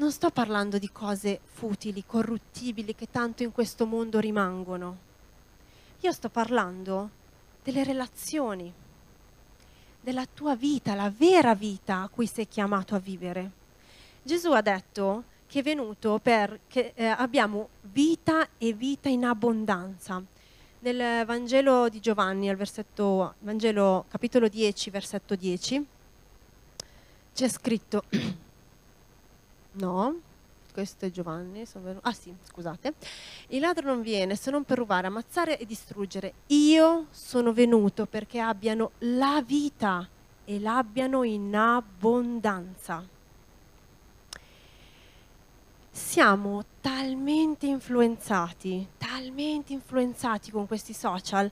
Non 0.00 0.12
sto 0.12 0.30
parlando 0.30 0.78
di 0.78 0.90
cose 0.90 1.40
futili, 1.44 2.04
corruttibili 2.06 2.94
che 2.94 3.10
tanto 3.10 3.42
in 3.42 3.52
questo 3.52 3.84
mondo 3.84 4.18
rimangono. 4.18 4.96
Io 6.00 6.10
sto 6.12 6.30
parlando 6.30 7.10
delle 7.62 7.84
relazioni, 7.84 8.72
della 10.00 10.24
tua 10.24 10.56
vita, 10.56 10.94
la 10.94 11.12
vera 11.14 11.54
vita 11.54 12.00
a 12.00 12.08
cui 12.08 12.26
sei 12.26 12.48
chiamato 12.48 12.94
a 12.94 12.98
vivere. 12.98 13.50
Gesù 14.22 14.52
ha 14.52 14.62
detto 14.62 15.24
che 15.46 15.58
è 15.58 15.62
venuto 15.62 16.18
perché 16.18 16.94
eh, 16.94 17.04
abbiamo 17.04 17.68
vita 17.82 18.48
e 18.56 18.72
vita 18.72 19.10
in 19.10 19.26
abbondanza. 19.26 20.22
Nel 20.78 21.26
Vangelo 21.26 21.90
di 21.90 22.00
Giovanni, 22.00 22.48
al 22.48 22.56
versetto, 22.56 23.34
Vangelo 23.40 24.06
capitolo 24.08 24.48
10, 24.48 24.88
versetto 24.88 25.34
10, 25.34 25.86
c'è 27.34 27.48
scritto, 27.50 28.04
no, 29.72 30.20
questo 30.72 31.04
è 31.04 31.10
Giovanni, 31.10 31.64
ah 32.02 32.12
sì, 32.12 32.34
scusate, 32.42 32.94
il 33.48 33.60
ladro 33.60 33.86
non 33.86 34.02
viene 34.02 34.36
se 34.36 34.50
non 34.50 34.64
per 34.64 34.78
rubare, 34.78 35.08
ammazzare 35.08 35.58
e 35.58 35.66
distruggere. 35.66 36.34
Io 36.48 37.06
sono 37.10 37.52
venuto 37.52 38.06
perché 38.06 38.38
abbiano 38.38 38.92
la 38.98 39.42
vita 39.44 40.08
e 40.44 40.58
l'abbiano 40.60 41.22
in 41.22 41.54
abbondanza. 41.54 43.04
Siamo 45.90 46.64
talmente 46.80 47.66
influenzati, 47.66 48.86
talmente 48.96 49.72
influenzati 49.72 50.50
con 50.50 50.66
questi 50.66 50.92
social 50.92 51.50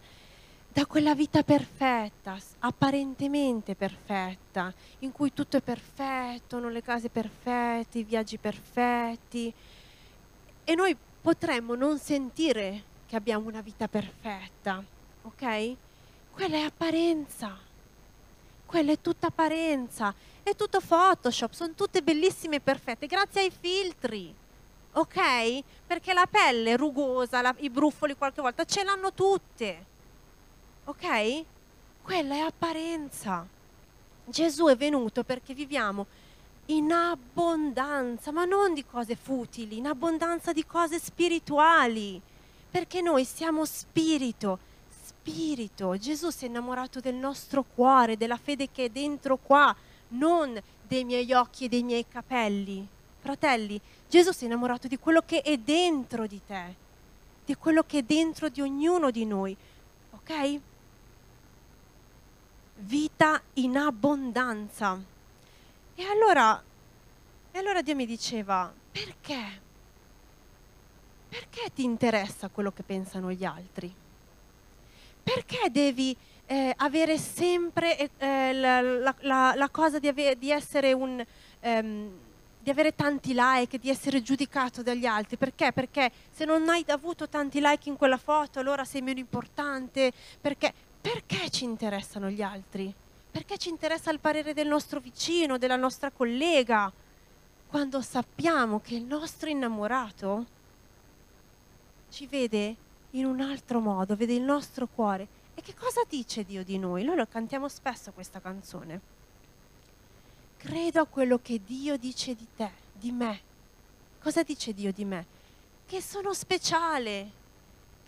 da 0.79 0.87
quella 0.87 1.17
vita 1.17 1.43
perfetta, 1.43 2.39
apparentemente 2.61 3.75
perfetta, 3.75 4.73
in 5.01 5.11
cui 5.11 5.35
tutto 5.35 5.57
è 5.57 5.61
perfetto, 5.61 6.61
le 6.69 6.83
case 6.83 7.09
perfette, 7.09 7.99
i 7.99 8.05
viaggi 8.05 8.39
perfetti 8.39 9.53
e 10.63 10.75
noi 10.77 10.97
potremmo 11.21 11.75
non 11.75 11.99
sentire 11.99 12.85
che 13.09 13.17
abbiamo 13.17 13.49
una 13.49 13.61
vita 13.61 13.89
perfetta, 13.89 14.81
ok? 15.23 15.77
Quella 16.31 16.59
è 16.59 16.63
apparenza, 16.63 17.59
quella 18.65 18.93
è 18.93 19.01
tutta 19.01 19.27
apparenza 19.27 20.15
è 20.45 20.55
tutto 20.55 20.81
Photoshop, 20.81 21.55
sono 21.55 21.75
tutte 21.75 22.03
bellissime 22.03 22.57
e 22.57 22.61
perfette 22.61 23.09
grazie 23.09 23.41
ai 23.41 23.51
filtri. 23.51 24.33
Ok? 24.93 25.63
Perché 25.89 26.13
la 26.13 26.29
pelle 26.31 26.77
rugosa, 26.77 27.43
la, 27.43 27.53
i 27.59 27.69
bruffoli 27.69 28.17
qualche 28.17 28.41
volta 28.41 28.65
ce 28.65 28.85
l'hanno 28.85 29.13
tutte. 29.13 29.97
Ok? 30.89 31.45
Quella 32.01 32.37
è 32.37 32.39
apparenza. 32.39 33.47
Gesù 34.25 34.69
è 34.69 34.77
venuto 34.77 35.23
perché 35.23 35.53
viviamo 35.53 36.07
in 36.67 36.91
abbondanza, 36.91 38.33
ma 38.33 38.47
non 38.47 38.73
di 38.73 38.87
cose 38.87 39.15
futili, 39.15 39.77
in 39.77 39.87
abbondanza 39.87 40.55
di 40.55 40.65
cose 40.65 40.99
spirituali, 40.99 42.19
perché 42.71 43.03
noi 43.03 43.27
siamo 43.27 43.67
spirito, 43.67 44.59
spirito. 44.89 45.99
Gesù 45.99 46.31
si 46.31 46.47
è 46.47 46.49
innamorato 46.49 47.01
del 47.01 47.17
nostro 47.17 47.67
cuore, 47.75 48.17
della 48.17 48.39
fede 48.39 48.71
che 48.71 48.87
è 48.87 48.89
dentro 48.89 49.37
qua, 49.37 49.77
non 50.09 50.59
dei 50.87 51.05
miei 51.05 51.31
occhi 51.35 51.67
e 51.67 51.69
dei 51.69 51.83
miei 51.83 52.07
capelli. 52.09 52.87
Fratelli, 53.21 53.79
Gesù 54.09 54.33
si 54.33 54.45
è 54.45 54.47
innamorato 54.47 54.89
di 54.89 54.99
quello 54.99 55.23
che 55.27 55.43
è 55.43 55.59
dentro 55.59 56.27
di 56.27 56.41
te, 56.47 56.75
di 57.45 57.55
quello 57.57 57.83
che 57.83 57.99
è 57.99 58.03
dentro 58.03 58.49
di 58.49 58.63
ognuno 58.63 59.11
di 59.11 59.27
noi. 59.27 59.55
Ok? 60.13 60.61
Vita 62.81 63.41
in 63.55 63.77
abbondanza. 63.77 65.01
E 65.95 66.05
allora, 66.05 66.63
e 67.51 67.59
allora 67.59 67.83
Dio 67.83 67.97
mi 67.97 68.07
diceva, 68.07 68.73
perché? 68.93 69.61
Perché 71.29 71.71
ti 71.75 71.83
interessa 71.83 72.49
quello 72.49 72.71
che 72.71 72.85
pensano 72.85 73.33
gli 73.33 73.45
altri? 73.45 73.93
Perché 75.23 75.71
devi 75.71 76.17
eh, 76.47 76.73
avere 76.77 77.19
sempre 77.19 78.11
eh, 78.17 78.53
la, 78.53 78.81
la, 78.81 79.53
la, 79.57 79.69
cosa 79.71 79.99
di, 79.99 80.09
ave- 80.09 80.39
di 80.39 80.51
essere 80.51 80.93
un... 80.93 81.25
Um, 81.61 82.27
di 82.61 82.71
avere 82.71 82.95
tanti 82.95 83.33
like, 83.35 83.79
di 83.79 83.89
essere 83.89 84.21
giudicato 84.21 84.83
dagli 84.83 85.07
altri. 85.07 85.37
Perché? 85.37 85.73
Perché 85.73 86.11
se 86.31 86.45
non 86.45 86.69
hai 86.69 86.85
avuto 86.89 87.27
tanti 87.27 87.61
like 87.63 87.89
in 87.89 87.97
quella 87.97 88.19
foto, 88.19 88.59
allora 88.59 88.85
sei 88.85 89.01
meno 89.01 89.21
importante. 89.21 90.13
Perché? 90.39 90.75
Perché 91.11 91.49
ci 91.49 91.65
interessano 91.65 92.29
gli 92.29 92.43
altri? 92.43 92.93
Perché 93.31 93.57
ci 93.57 93.71
interessa 93.71 94.11
il 94.11 94.21
parere 94.21 94.53
del 94.53 94.69
nostro 94.69 95.01
vicino, 95.01 95.57
della 95.57 95.77
nostra 95.77 96.11
collega? 96.11 96.93
Quando 97.67 98.03
sappiamo 98.03 98.81
che 98.81 98.97
il 98.97 99.05
nostro 99.05 99.49
innamorato 99.49 100.45
ci 102.11 102.27
vede 102.27 102.77
in 103.13 103.25
un 103.25 103.41
altro 103.41 103.81
modo, 103.81 104.17
vede 104.17 104.35
il 104.35 104.43
nostro 104.43 104.87
cuore 104.87 105.27
e 105.55 105.63
che 105.63 105.75
cosa 105.75 106.03
dice 106.07 106.45
Dio 106.45 106.63
di 106.63 106.79
noi? 106.79 107.05
Noi 107.05 107.17
lo 107.17 107.27
cantiamo 107.27 107.69
spesso 107.69 108.13
questa 108.13 108.39
canzone. 108.39 109.01
Credo 110.59 111.01
a 111.01 111.07
quello 111.07 111.39
che 111.41 111.59
Dio 111.65 111.97
dice 111.97 112.35
di 112.35 112.47
te, 112.55 112.71
di 112.93 113.13
me. 113.13 113.41
Cosa 114.21 114.43
dice 114.43 114.75
Dio 114.75 114.93
di 114.93 115.07
me? 115.07 115.25
Che 115.87 116.03
sono 116.03 116.35
speciale, 116.35 117.31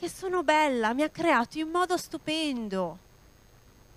che 0.00 0.08
sono 0.08 0.42
bella, 0.42 0.94
mi 0.94 1.02
ha 1.02 1.10
creato 1.10 1.58
in 1.58 1.68
modo 1.68 1.98
stupendo, 1.98 2.98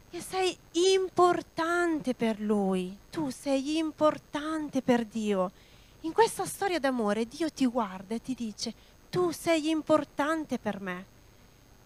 che 0.09 0.19
sei 0.19 0.55
importante 0.91 2.13
per 2.13 2.41
Lui, 2.41 2.97
tu 3.09 3.29
sei 3.29 3.77
importante 3.77 4.81
per 4.81 5.05
Dio. 5.05 5.49
In 6.01 6.11
questa 6.11 6.45
storia 6.45 6.77
d'amore 6.77 7.25
Dio 7.25 7.49
ti 7.49 7.65
guarda 7.65 8.15
e 8.15 8.21
ti 8.21 8.33
dice, 8.35 8.73
tu 9.09 9.31
sei 9.31 9.69
importante 9.69 10.59
per 10.59 10.81
me 10.81 11.05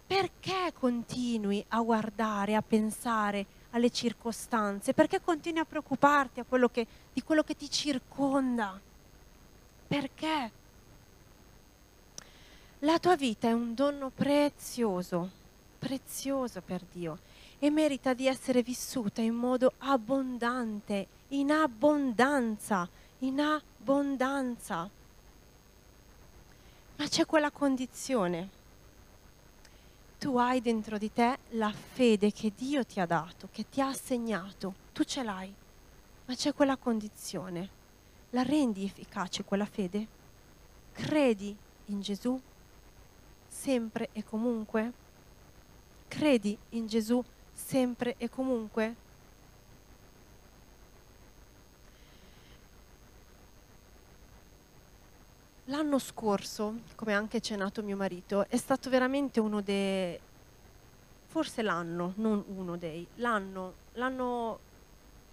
perché 0.07 0.73
continui 0.73 1.63
a 1.67 1.81
guardare, 1.81 2.55
a 2.55 2.63
pensare 2.63 3.45
alle 3.71 3.91
circostanze? 3.91 4.93
Perché 4.93 5.21
continui 5.21 5.59
a 5.59 5.65
preoccuparti 5.65 6.39
a 6.39 6.45
quello 6.45 6.69
che, 6.69 6.87
di 7.13 7.21
quello 7.21 7.43
che 7.43 7.55
ti 7.55 7.69
circonda? 7.69 8.79
Perché? 9.85 10.51
La 12.81 12.99
tua 12.99 13.15
vita 13.15 13.47
è 13.47 13.53
un 13.53 13.73
dono 13.73 14.11
prezioso, 14.13 15.29
prezioso 15.79 16.61
per 16.61 16.83
Dio 16.91 17.19
e 17.59 17.69
merita 17.71 18.13
di 18.13 18.27
essere 18.27 18.61
vissuta 18.61 19.21
in 19.21 19.33
modo 19.33 19.73
abbondante, 19.79 21.07
in 21.29 21.51
abbondanza, 21.51 22.87
in 23.19 23.39
abbondanza. 23.39 24.89
Ma 26.97 27.07
c'è 27.07 27.25
quella 27.25 27.51
condizione 27.51 28.55
tu 30.19 30.35
hai 30.37 30.61
dentro 30.61 30.97
di 30.97 31.13
te 31.13 31.37
la 31.49 31.71
fede 31.71 32.31
che 32.31 32.51
Dio 32.55 32.83
ti 32.83 32.99
ha 32.99 33.05
dato, 33.05 33.49
che 33.51 33.69
ti 33.69 33.81
ha 33.81 33.89
assegnato, 33.89 34.73
tu 34.91 35.03
ce 35.03 35.21
l'hai, 35.21 35.53
ma 36.25 36.35
c'è 36.35 36.53
quella 36.53 36.75
condizione. 36.75 37.69
La 38.31 38.41
rendi 38.41 38.83
efficace 38.83 39.43
quella 39.43 39.65
fede? 39.65 40.07
Credi 40.91 41.55
in 41.85 42.01
Gesù 42.01 42.39
sempre 43.67 44.07
e 44.13 44.23
comunque? 44.23 44.93
Credi 46.07 46.57
in 46.69 46.87
Gesù 46.87 47.21
sempre 47.51 48.15
e 48.17 48.29
comunque? 48.29 48.95
L'anno 55.65 55.99
scorso, 55.99 56.75
come 56.95 57.13
anche 57.13 57.41
cenato 57.41 57.83
mio 57.83 57.97
marito, 57.97 58.47
è 58.47 58.55
stato 58.55 58.89
veramente 58.89 59.41
uno 59.41 59.59
dei, 59.59 60.17
forse 61.25 61.61
l'anno, 61.61 62.13
non 62.15 62.41
uno 62.47 62.77
dei, 62.77 63.05
l'anno, 63.15 63.73
l'anno 63.95 64.59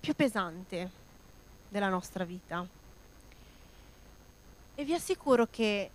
più 0.00 0.12
pesante 0.12 0.90
della 1.68 1.88
nostra 1.88 2.24
vita. 2.24 2.66
E 4.74 4.84
vi 4.84 4.92
assicuro 4.92 5.46
che 5.48 5.88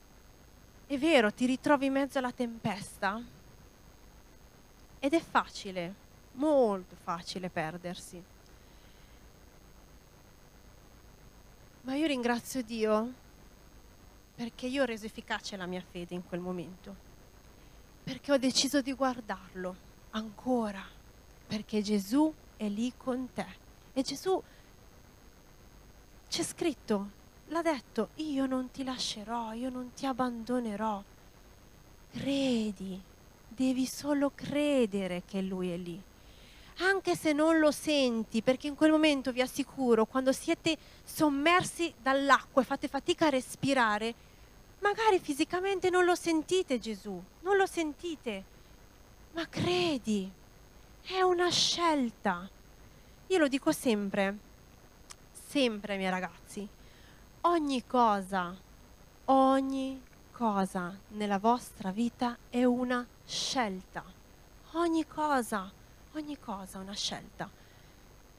è 0.89 0.97
vero, 0.97 1.31
ti 1.31 1.45
ritrovi 1.45 1.85
in 1.85 1.93
mezzo 1.93 2.17
alla 2.17 2.31
tempesta 2.31 3.21
ed 4.97 5.13
è 5.13 5.21
facile, 5.21 5.93
molto 6.31 6.95
facile 6.95 7.47
perdersi. 7.51 8.19
Ma 11.81 11.93
io 11.93 12.07
ringrazio 12.07 12.63
Dio 12.63 13.13
perché 14.33 14.65
io 14.65 14.81
ho 14.81 14.85
reso 14.85 15.05
efficace 15.05 15.55
la 15.57 15.67
mia 15.67 15.83
fede 15.91 16.15
in 16.15 16.25
quel 16.25 16.39
momento, 16.39 16.95
perché 18.03 18.31
ho 18.31 18.37
deciso 18.37 18.81
di 18.81 18.93
guardarlo 18.93 19.75
ancora, 20.09 20.83
perché 21.45 21.83
Gesù 21.83 22.33
è 22.57 22.67
lì 22.67 22.91
con 22.97 23.31
te. 23.31 23.45
E 23.93 24.01
Gesù 24.01 24.41
c'è 26.27 26.43
scritto, 26.43 27.09
l'ha 27.49 27.61
detto, 27.61 28.09
io 28.15 28.45
non 28.45 28.71
ti 28.71 28.83
lascerò, 28.83 29.53
io 29.53 29.69
non 29.69 29.91
ti 29.93 30.05
abbandonerò. 30.05 31.03
Credi, 32.11 32.99
devi 33.47 33.85
solo 33.85 34.31
credere 34.33 35.23
che 35.25 35.41
Lui 35.41 35.69
è 35.69 35.77
lì. 35.77 36.01
Anche 36.81 37.15
se 37.15 37.33
non 37.33 37.59
lo 37.59 37.71
senti, 37.71 38.41
perché 38.41 38.67
in 38.67 38.75
quel 38.75 38.91
momento 38.91 39.31
vi 39.31 39.41
assicuro, 39.41 40.05
quando 40.05 40.31
siete 40.31 40.77
sommersi 41.03 41.93
dall'acqua 42.01 42.61
e 42.61 42.65
fate 42.65 42.87
fatica 42.87 43.25
a 43.27 43.29
respirare, 43.29 44.13
magari 44.79 45.19
fisicamente 45.19 45.89
non 45.89 46.05
lo 46.05 46.15
sentite 46.15 46.79
Gesù, 46.79 47.21
non 47.41 47.57
lo 47.57 47.65
sentite, 47.65 48.43
ma 49.33 49.47
credi, 49.49 50.31
è 51.01 51.21
una 51.21 51.49
scelta. 51.49 52.49
Io 53.27 53.37
lo 53.37 53.47
dico 53.47 53.73
sempre, 53.73 54.37
sempre 55.33 55.93
ai 55.93 55.99
miei 55.99 56.11
ragazzi, 56.11 56.67
ogni 57.41 57.85
cosa, 57.85 58.55
ogni 59.25 60.01
cosa 60.31 60.97
nella 61.09 61.37
vostra 61.39 61.91
vita 61.91 62.37
è 62.49 62.63
una 62.63 63.05
scelta. 63.25 64.03
Ogni 64.73 65.07
cosa, 65.07 65.71
ogni 66.13 66.37
cosa 66.39 66.79
è 66.79 66.81
una 66.81 66.93
scelta. 66.93 67.49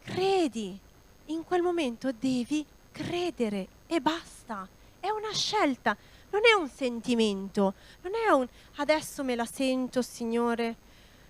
Credi, 0.02 0.78
in 1.26 1.44
quel 1.44 1.62
momento 1.62 2.12
devi 2.12 2.64
credere 2.92 3.68
e 3.86 4.00
basta. 4.00 4.68
È 4.98 5.08
una 5.08 5.32
scelta, 5.32 5.96
non 6.30 6.42
è 6.44 6.52
un 6.52 6.68
sentimento, 6.68 7.74
non 8.02 8.12
è 8.14 8.30
un 8.30 8.46
adesso 8.76 9.24
me 9.24 9.34
la 9.34 9.46
sento, 9.46 10.02
Signore, 10.02 10.76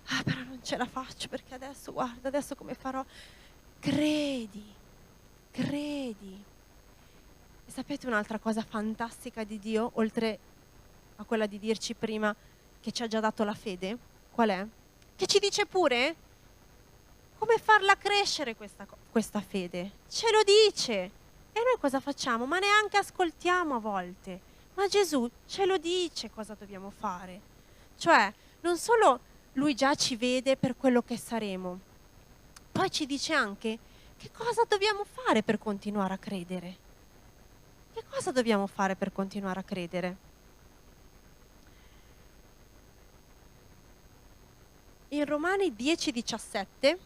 ah 0.07 0.21
però 0.23 0.43
non 0.43 0.59
ce 0.61 0.75
la 0.75 0.85
faccio 0.85 1.29
perché 1.29 1.53
adesso 1.53 1.93
guarda, 1.93 2.27
adesso 2.27 2.55
come 2.55 2.73
farò. 2.73 3.03
Credi, 3.79 4.73
credi. 5.51 6.49
Sapete 7.71 8.05
un'altra 8.05 8.37
cosa 8.37 8.65
fantastica 8.67 9.45
di 9.45 9.57
Dio, 9.57 9.91
oltre 9.93 10.39
a 11.15 11.23
quella 11.23 11.45
di 11.45 11.57
dirci 11.57 11.93
prima 11.93 12.35
che 12.81 12.91
ci 12.91 13.01
ha 13.01 13.07
già 13.07 13.21
dato 13.21 13.45
la 13.45 13.53
fede? 13.53 13.97
Qual 14.29 14.49
è? 14.49 14.67
Che 15.15 15.25
ci 15.25 15.39
dice 15.39 15.65
pure 15.65 16.15
come 17.37 17.57
farla 17.57 17.95
crescere 17.95 18.57
questa, 18.57 18.85
questa 19.09 19.39
fede. 19.39 19.91
Ce 20.09 20.29
lo 20.33 20.41
dice. 20.43 20.93
E 20.93 21.61
noi 21.63 21.79
cosa 21.79 22.01
facciamo? 22.01 22.45
Ma 22.45 22.59
neanche 22.59 22.97
ascoltiamo 22.97 23.75
a 23.75 23.79
volte. 23.79 24.41
Ma 24.73 24.87
Gesù 24.87 25.29
ce 25.47 25.65
lo 25.65 25.77
dice 25.77 26.29
cosa 26.29 26.55
dobbiamo 26.59 26.89
fare. 26.89 27.39
Cioè, 27.95 28.33
non 28.61 28.77
solo 28.77 29.21
lui 29.53 29.75
già 29.75 29.95
ci 29.95 30.17
vede 30.17 30.57
per 30.57 30.75
quello 30.75 31.01
che 31.01 31.17
saremo, 31.17 31.79
poi 32.69 32.91
ci 32.91 33.05
dice 33.05 33.33
anche 33.33 33.79
che 34.17 34.29
cosa 34.29 34.63
dobbiamo 34.67 35.05
fare 35.05 35.41
per 35.41 35.57
continuare 35.57 36.15
a 36.15 36.17
credere. 36.17 36.80
Che 37.93 38.03
cosa 38.09 38.31
dobbiamo 38.31 38.67
fare 38.67 38.95
per 38.95 39.11
continuare 39.11 39.59
a 39.59 39.63
credere? 39.63 40.17
In 45.09 45.25
Romani 45.25 45.73
10:17 45.75 46.97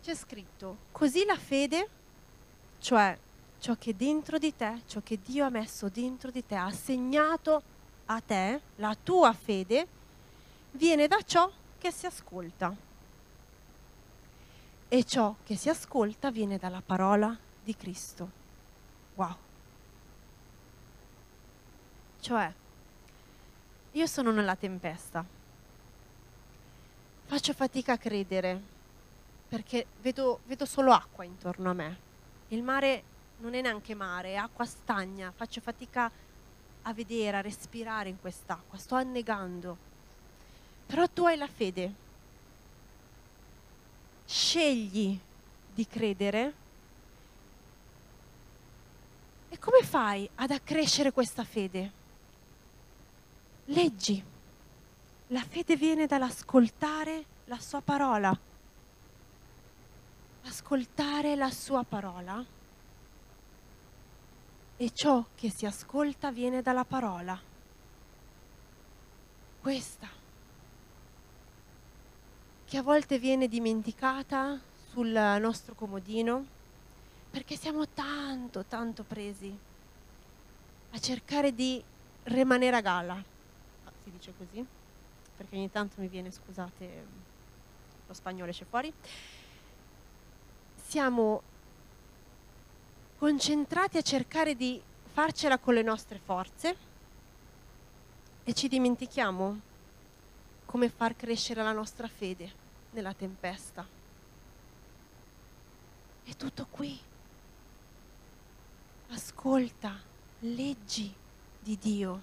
c'è 0.00 0.14
scritto, 0.14 0.76
così 0.90 1.26
la 1.26 1.36
fede, 1.36 1.88
cioè 2.78 3.18
ciò 3.58 3.76
che 3.78 3.94
dentro 3.94 4.38
di 4.38 4.56
te, 4.56 4.82
ciò 4.86 5.00
che 5.04 5.18
Dio 5.22 5.44
ha 5.44 5.50
messo 5.50 5.90
dentro 5.90 6.30
di 6.30 6.46
te, 6.46 6.54
ha 6.54 6.64
assegnato 6.64 7.62
a 8.06 8.20
te, 8.22 8.60
la 8.76 8.96
tua 9.00 9.34
fede, 9.34 9.86
viene 10.72 11.06
da 11.06 11.20
ciò 11.22 11.50
che 11.76 11.92
si 11.92 12.06
ascolta 12.06 12.74
e 14.88 15.04
ciò 15.04 15.34
che 15.44 15.54
si 15.56 15.68
ascolta 15.68 16.30
viene 16.30 16.56
dalla 16.56 16.82
parola 16.84 17.36
di 17.62 17.76
Cristo. 17.76 18.30
Wow. 19.14 19.36
Cioè, 22.20 22.52
io 23.92 24.06
sono 24.06 24.30
nella 24.32 24.56
tempesta, 24.56 25.24
faccio 27.26 27.52
fatica 27.52 27.92
a 27.92 27.98
credere 27.98 28.60
perché 29.48 29.86
vedo, 30.00 30.40
vedo 30.46 30.64
solo 30.64 30.92
acqua 30.92 31.24
intorno 31.24 31.70
a 31.70 31.74
me. 31.74 31.98
Il 32.48 32.62
mare 32.62 33.02
non 33.38 33.54
è 33.54 33.60
neanche 33.60 33.94
mare, 33.94 34.30
è 34.30 34.36
acqua 34.36 34.64
stagna, 34.64 35.32
faccio 35.34 35.60
fatica 35.60 36.10
a 36.82 36.92
vedere, 36.92 37.36
a 37.36 37.40
respirare 37.40 38.08
in 38.08 38.20
quest'acqua, 38.20 38.78
sto 38.78 38.94
annegando. 38.94 39.76
Però 40.86 41.06
tu 41.08 41.26
hai 41.26 41.36
la 41.36 41.46
fede 41.46 42.06
scegli 44.28 45.18
di 45.74 45.86
credere, 45.86 46.54
e 49.48 49.58
come 49.58 49.82
fai 49.82 50.28
ad 50.34 50.50
accrescere 50.50 51.12
questa 51.12 51.44
fede? 51.44 51.92
Leggi. 53.66 54.22
La 55.28 55.42
fede 55.42 55.76
viene 55.76 56.06
dall'ascoltare 56.06 57.24
la 57.46 57.58
sua 57.58 57.80
parola. 57.80 58.38
Ascoltare 60.44 61.34
la 61.34 61.50
sua 61.50 61.82
parola. 61.84 62.44
E 64.76 64.90
ciò 64.92 65.24
che 65.34 65.50
si 65.50 65.64
ascolta 65.64 66.30
viene 66.30 66.60
dalla 66.60 66.84
parola. 66.84 67.40
Questa 69.60 70.17
che 72.68 72.76
a 72.76 72.82
volte 72.82 73.18
viene 73.18 73.48
dimenticata 73.48 74.60
sul 74.90 75.08
nostro 75.08 75.74
comodino 75.74 76.44
perché 77.30 77.56
siamo 77.56 77.88
tanto, 77.88 78.66
tanto 78.66 79.04
presi 79.04 79.56
a 80.90 80.98
cercare 80.98 81.54
di 81.54 81.82
rimanere 82.24 82.76
a 82.76 82.82
gala. 82.82 83.14
Ah, 83.14 83.92
si 84.04 84.10
dice 84.10 84.34
così? 84.36 84.62
Perché 85.34 85.56
ogni 85.56 85.70
tanto 85.70 86.02
mi 86.02 86.08
viene, 86.08 86.30
scusate, 86.30 87.06
lo 88.06 88.12
spagnolo 88.12 88.50
esce 88.50 88.66
fuori. 88.66 88.92
Siamo 90.74 91.40
concentrati 93.16 93.96
a 93.96 94.02
cercare 94.02 94.54
di 94.54 94.78
farcela 95.10 95.56
con 95.56 95.72
le 95.72 95.82
nostre 95.82 96.18
forze 96.22 96.76
e 98.44 98.52
ci 98.52 98.68
dimentichiamo 98.68 99.67
come 100.68 100.90
far 100.90 101.16
crescere 101.16 101.62
la 101.62 101.72
nostra 101.72 102.06
fede 102.08 102.52
nella 102.90 103.14
tempesta. 103.14 103.86
È 106.22 106.36
tutto 106.36 106.66
qui. 106.70 107.00
Ascolta, 109.08 109.98
leggi 110.40 111.10
di 111.58 111.78
Dio 111.78 112.20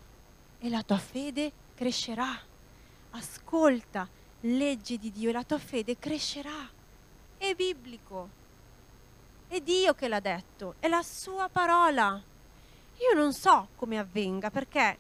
e 0.60 0.70
la 0.70 0.84
tua 0.84 1.00
fede 1.00 1.52
crescerà. 1.74 2.40
Ascolta, 3.10 4.08
leggi 4.42 5.00
di 5.00 5.12
Dio 5.12 5.32
e 5.32 5.34
la 5.34 5.44
tua 5.44 5.58
fede 5.58 5.98
crescerà. 5.98 6.70
È 7.38 7.56
biblico. 7.56 8.30
È 9.48 9.60
Dio 9.60 9.96
che 9.96 10.08
l'ha 10.08 10.20
detto, 10.20 10.76
è 10.78 10.88
la 10.88 11.02
sua 11.02 11.50
parola. 11.50 12.22
Io 12.98 13.14
non 13.16 13.34
so 13.34 13.70
come 13.76 13.98
avvenga 13.98 14.52
perché 14.52 15.00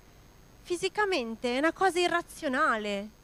fisicamente 0.63 1.53
è 1.53 1.59
una 1.59 1.73
cosa 1.73 1.99
irrazionale, 1.99 3.23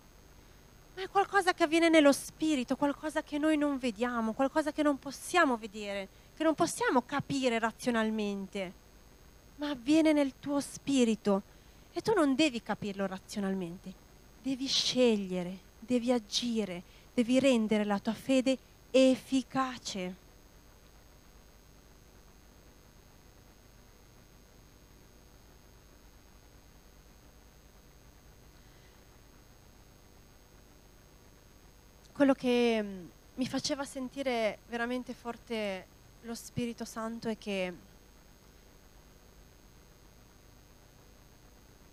ma 0.93 1.03
è 1.03 1.09
qualcosa 1.09 1.53
che 1.53 1.63
avviene 1.63 1.89
nello 1.89 2.11
spirito, 2.11 2.75
qualcosa 2.75 3.23
che 3.23 3.37
noi 3.37 3.57
non 3.57 3.77
vediamo, 3.77 4.33
qualcosa 4.33 4.71
che 4.71 4.83
non 4.83 4.99
possiamo 4.99 5.57
vedere, 5.57 6.07
che 6.35 6.43
non 6.43 6.55
possiamo 6.55 7.01
capire 7.03 7.59
razionalmente. 7.59 8.73
ma 9.61 9.69
avviene 9.69 10.11
nel 10.11 10.33
tuo 10.39 10.59
spirito 10.59 11.43
e 11.93 12.01
tu 12.01 12.13
non 12.13 12.33
devi 12.33 12.63
capirlo 12.63 13.05
razionalmente, 13.05 13.93
devi 14.41 14.65
scegliere, 14.65 15.55
devi 15.77 16.11
agire, 16.11 16.81
devi 17.13 17.39
rendere 17.39 17.85
la 17.85 17.99
tua 17.99 18.13
fede 18.13 18.57
efficace. 18.89 20.15
Quello 32.21 32.35
che 32.35 32.79
mm, 32.83 33.05
mi 33.33 33.47
faceva 33.47 33.83
sentire 33.83 34.59
veramente 34.67 35.11
forte 35.11 35.87
lo 36.21 36.35
Spirito 36.35 36.85
Santo 36.85 37.29
è 37.29 37.35
che 37.35 37.73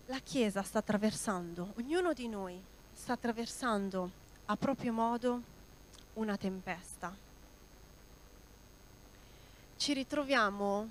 la 0.05 0.19
Chiesa 0.19 0.61
sta 0.61 0.77
attraversando, 0.77 1.73
ognuno 1.77 2.13
di 2.13 2.27
noi 2.27 2.61
sta 2.93 3.13
attraversando 3.13 4.11
a 4.45 4.55
proprio 4.55 4.93
modo 4.93 5.41
una 6.13 6.37
tempesta. 6.37 7.11
Ci 9.77 9.93
ritroviamo, 9.93 10.89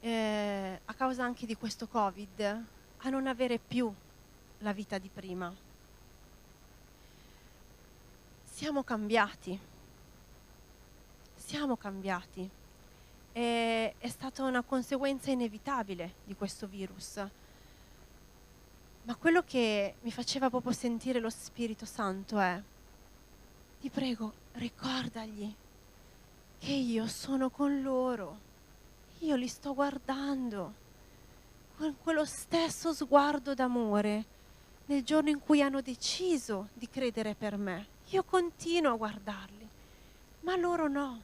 eh, 0.00 0.80
a 0.82 0.94
causa 0.94 1.22
anche 1.22 1.44
di 1.44 1.54
questo 1.54 1.86
Covid, 1.86 2.64
a 2.96 3.08
non 3.10 3.26
avere 3.26 3.58
più 3.58 3.92
la 4.60 4.72
vita 4.72 4.96
di 4.96 5.10
prima. 5.12 5.68
Siamo 8.60 8.82
cambiati, 8.82 9.58
siamo 11.34 11.78
cambiati. 11.78 12.46
E, 13.32 13.94
è 13.96 14.08
stata 14.08 14.42
una 14.42 14.60
conseguenza 14.60 15.30
inevitabile 15.30 16.16
di 16.24 16.34
questo 16.36 16.66
virus 16.66 17.24
ma 19.04 19.14
quello 19.14 19.42
che 19.44 19.94
mi 20.02 20.12
faceva 20.12 20.50
proprio 20.50 20.72
sentire 20.72 21.20
lo 21.20 21.30
Spirito 21.30 21.86
Santo 21.86 22.38
è, 22.38 22.60
ti 23.80 23.88
prego, 23.88 24.30
ricordagli 24.52 25.50
che 26.58 26.72
io 26.72 27.06
sono 27.06 27.48
con 27.48 27.80
loro, 27.80 28.38
io 29.20 29.36
li 29.36 29.48
sto 29.48 29.72
guardando 29.72 30.74
con 31.78 31.96
quello 32.02 32.26
stesso 32.26 32.92
sguardo 32.92 33.54
d'amore 33.54 34.24
nel 34.84 35.02
giorno 35.02 35.30
in 35.30 35.40
cui 35.40 35.62
hanno 35.62 35.80
deciso 35.80 36.68
di 36.74 36.90
credere 36.90 37.34
per 37.34 37.56
me. 37.56 37.98
Io 38.12 38.24
continuo 38.24 38.92
a 38.92 38.96
guardarli, 38.96 39.68
ma 40.40 40.56
loro 40.56 40.88
no. 40.88 41.20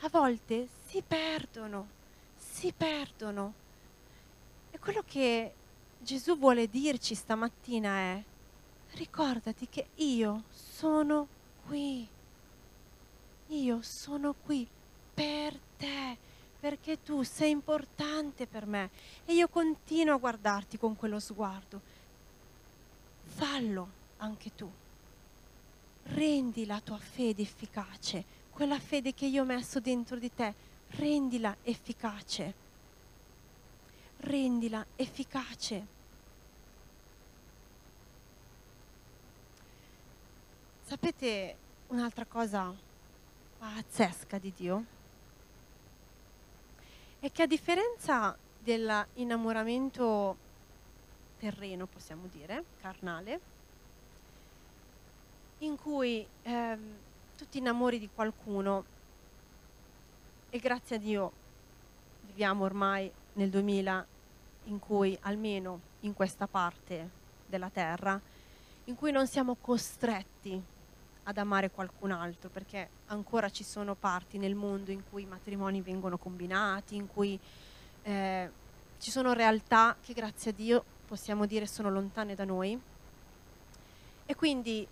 A 0.00 0.08
volte 0.08 0.66
si 0.86 1.02
perdono, 1.06 1.86
si 2.36 2.72
perdono. 2.76 3.54
E 4.72 4.78
quello 4.80 5.04
che 5.06 5.52
Gesù 5.98 6.36
vuole 6.36 6.68
dirci 6.68 7.14
stamattina 7.14 7.90
è, 7.90 8.22
ricordati 8.94 9.68
che 9.68 9.86
io 9.96 10.42
sono 10.50 11.28
qui, 11.66 12.08
io 13.46 13.82
sono 13.82 14.34
qui 14.44 14.66
per 15.14 15.56
te, 15.76 16.18
perché 16.58 17.02
tu 17.04 17.22
sei 17.22 17.50
importante 17.50 18.48
per 18.48 18.66
me 18.66 18.90
e 19.24 19.34
io 19.34 19.46
continuo 19.46 20.14
a 20.14 20.18
guardarti 20.18 20.76
con 20.76 20.96
quello 20.96 21.20
sguardo. 21.20 21.80
Fallo 23.22 23.88
anche 24.16 24.52
tu. 24.56 24.81
Rendi 26.04 26.66
la 26.66 26.80
tua 26.80 26.98
fede 26.98 27.42
efficace, 27.42 28.24
quella 28.50 28.78
fede 28.78 29.14
che 29.14 29.26
io 29.26 29.42
ho 29.42 29.46
messo 29.46 29.80
dentro 29.80 30.16
di 30.16 30.32
te, 30.34 30.54
rendila 30.90 31.56
efficace 31.62 32.62
rendila 34.22 34.84
efficace. 34.96 35.86
Sapete 40.84 41.56
un'altra 41.88 42.24
cosa 42.26 42.74
pazzesca 43.58 44.38
di 44.38 44.52
Dio? 44.54 44.84
È 47.18 47.30
che 47.30 47.42
a 47.42 47.46
differenza 47.46 48.36
dell'innamoramento 48.58 50.36
terreno, 51.38 51.86
possiamo 51.86 52.26
dire, 52.30 52.64
carnale, 52.80 53.40
in 55.62 55.76
cui 55.76 56.26
ehm, 56.42 56.96
tu 57.36 57.48
ti 57.48 57.58
innamori 57.58 57.98
di 57.98 58.08
qualcuno 58.12 58.84
e 60.50 60.58
grazie 60.58 60.96
a 60.96 60.98
Dio 60.98 61.32
viviamo 62.26 62.64
ormai 62.64 63.10
nel 63.34 63.48
2000 63.48 64.06
in 64.64 64.78
cui 64.78 65.16
almeno 65.22 65.80
in 66.00 66.14
questa 66.14 66.46
parte 66.46 67.20
della 67.46 67.70
terra, 67.70 68.20
in 68.84 68.94
cui 68.96 69.12
non 69.12 69.26
siamo 69.26 69.56
costretti 69.60 70.60
ad 71.24 71.38
amare 71.38 71.70
qualcun 71.70 72.10
altro, 72.10 72.48
perché 72.48 72.88
ancora 73.06 73.48
ci 73.48 73.62
sono 73.62 73.94
parti 73.94 74.38
nel 74.38 74.54
mondo 74.54 74.90
in 74.90 75.02
cui 75.08 75.22
i 75.22 75.26
matrimoni 75.26 75.80
vengono 75.80 76.18
combinati, 76.18 76.96
in 76.96 77.06
cui 77.06 77.38
eh, 78.02 78.50
ci 78.98 79.10
sono 79.10 79.32
realtà 79.32 79.96
che 80.00 80.12
grazie 80.12 80.50
a 80.50 80.54
Dio 80.54 80.84
possiamo 81.06 81.46
dire 81.46 81.66
sono 81.66 81.90
lontane 81.90 82.34
da 82.34 82.44
noi. 82.44 82.80
E 84.24 84.34
quindi 84.34 84.86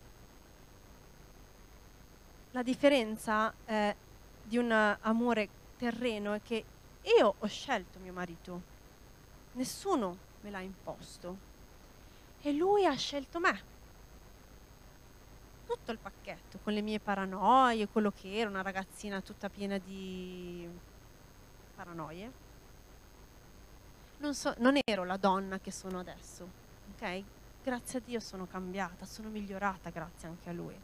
la 2.53 2.63
differenza 2.63 3.53
eh, 3.65 3.95
di 4.43 4.59
un 4.59 4.73
amore 4.73 5.49
terreno 5.77 6.33
è 6.33 6.43
che 6.43 6.65
io 7.03 7.35
ho 7.39 7.47
scelto 7.47 7.99
mio 8.01 8.13
marito, 8.13 8.63
nessuno 9.53 10.17
me 10.41 10.51
l'ha 10.51 10.61
imposto 10.61 11.49
e 12.43 12.53
lui 12.53 12.85
ha 12.87 12.95
scelto 12.95 13.39
me. 13.39 13.69
Tutto 15.67 15.93
il 15.93 15.99
pacchetto, 15.99 16.59
con 16.65 16.73
le 16.73 16.81
mie 16.81 16.99
paranoie, 16.99 17.87
quello 17.87 18.11
che 18.11 18.37
era, 18.37 18.51
una 18.51 18.63
ragazzina 18.63 19.21
tutta 19.21 19.49
piena 19.49 19.79
di 19.79 20.69
paranoie. 21.77 22.49
Non, 24.19 24.35
so, 24.35 24.53
non 24.59 24.79
ero 24.85 25.05
la 25.05 25.17
donna 25.17 25.61
che 25.61 25.71
sono 25.71 26.01
adesso, 26.01 26.49
ok? 26.95 27.23
Grazie 27.63 28.01
a 28.01 28.03
Dio 28.05 28.21
sono 28.21 28.47
cambiata, 28.47 29.07
sono 29.07 29.29
migliorata 29.29 29.91
grazie 29.91 30.29
anche 30.29 30.49
a 30.51 30.53
lui. 30.53 30.77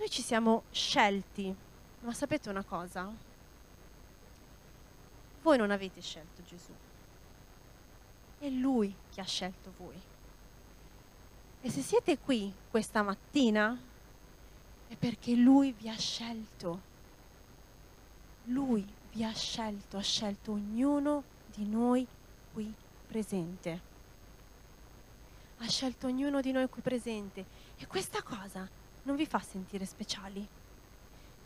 Noi 0.00 0.08
ci 0.08 0.22
siamo 0.22 0.62
scelti, 0.70 1.54
ma 2.00 2.14
sapete 2.14 2.48
una 2.48 2.64
cosa? 2.64 3.12
Voi 5.42 5.58
non 5.58 5.70
avete 5.70 6.00
scelto 6.00 6.42
Gesù, 6.42 6.72
è 8.38 8.48
Lui 8.48 8.96
che 9.12 9.20
ha 9.20 9.24
scelto 9.24 9.74
voi. 9.76 10.00
E 11.60 11.68
se 11.68 11.82
siete 11.82 12.18
qui 12.18 12.50
questa 12.70 13.02
mattina 13.02 13.78
è 14.88 14.96
perché 14.96 15.34
Lui 15.34 15.72
vi 15.72 15.90
ha 15.90 15.98
scelto. 15.98 16.80
Lui 18.44 18.90
vi 19.12 19.22
ha 19.22 19.34
scelto, 19.34 19.98
ha 19.98 20.02
scelto 20.02 20.52
ognuno 20.52 21.24
di 21.54 21.66
noi 21.66 22.06
qui 22.54 22.72
presente. 23.06 23.80
Ha 25.58 25.68
scelto 25.68 26.06
ognuno 26.06 26.40
di 26.40 26.52
noi 26.52 26.70
qui 26.70 26.80
presente. 26.80 27.44
E 27.76 27.86
questa 27.86 28.22
cosa 28.22 28.79
non 29.02 29.16
vi 29.16 29.26
fa 29.26 29.40
sentire 29.40 29.84
speciali. 29.86 30.46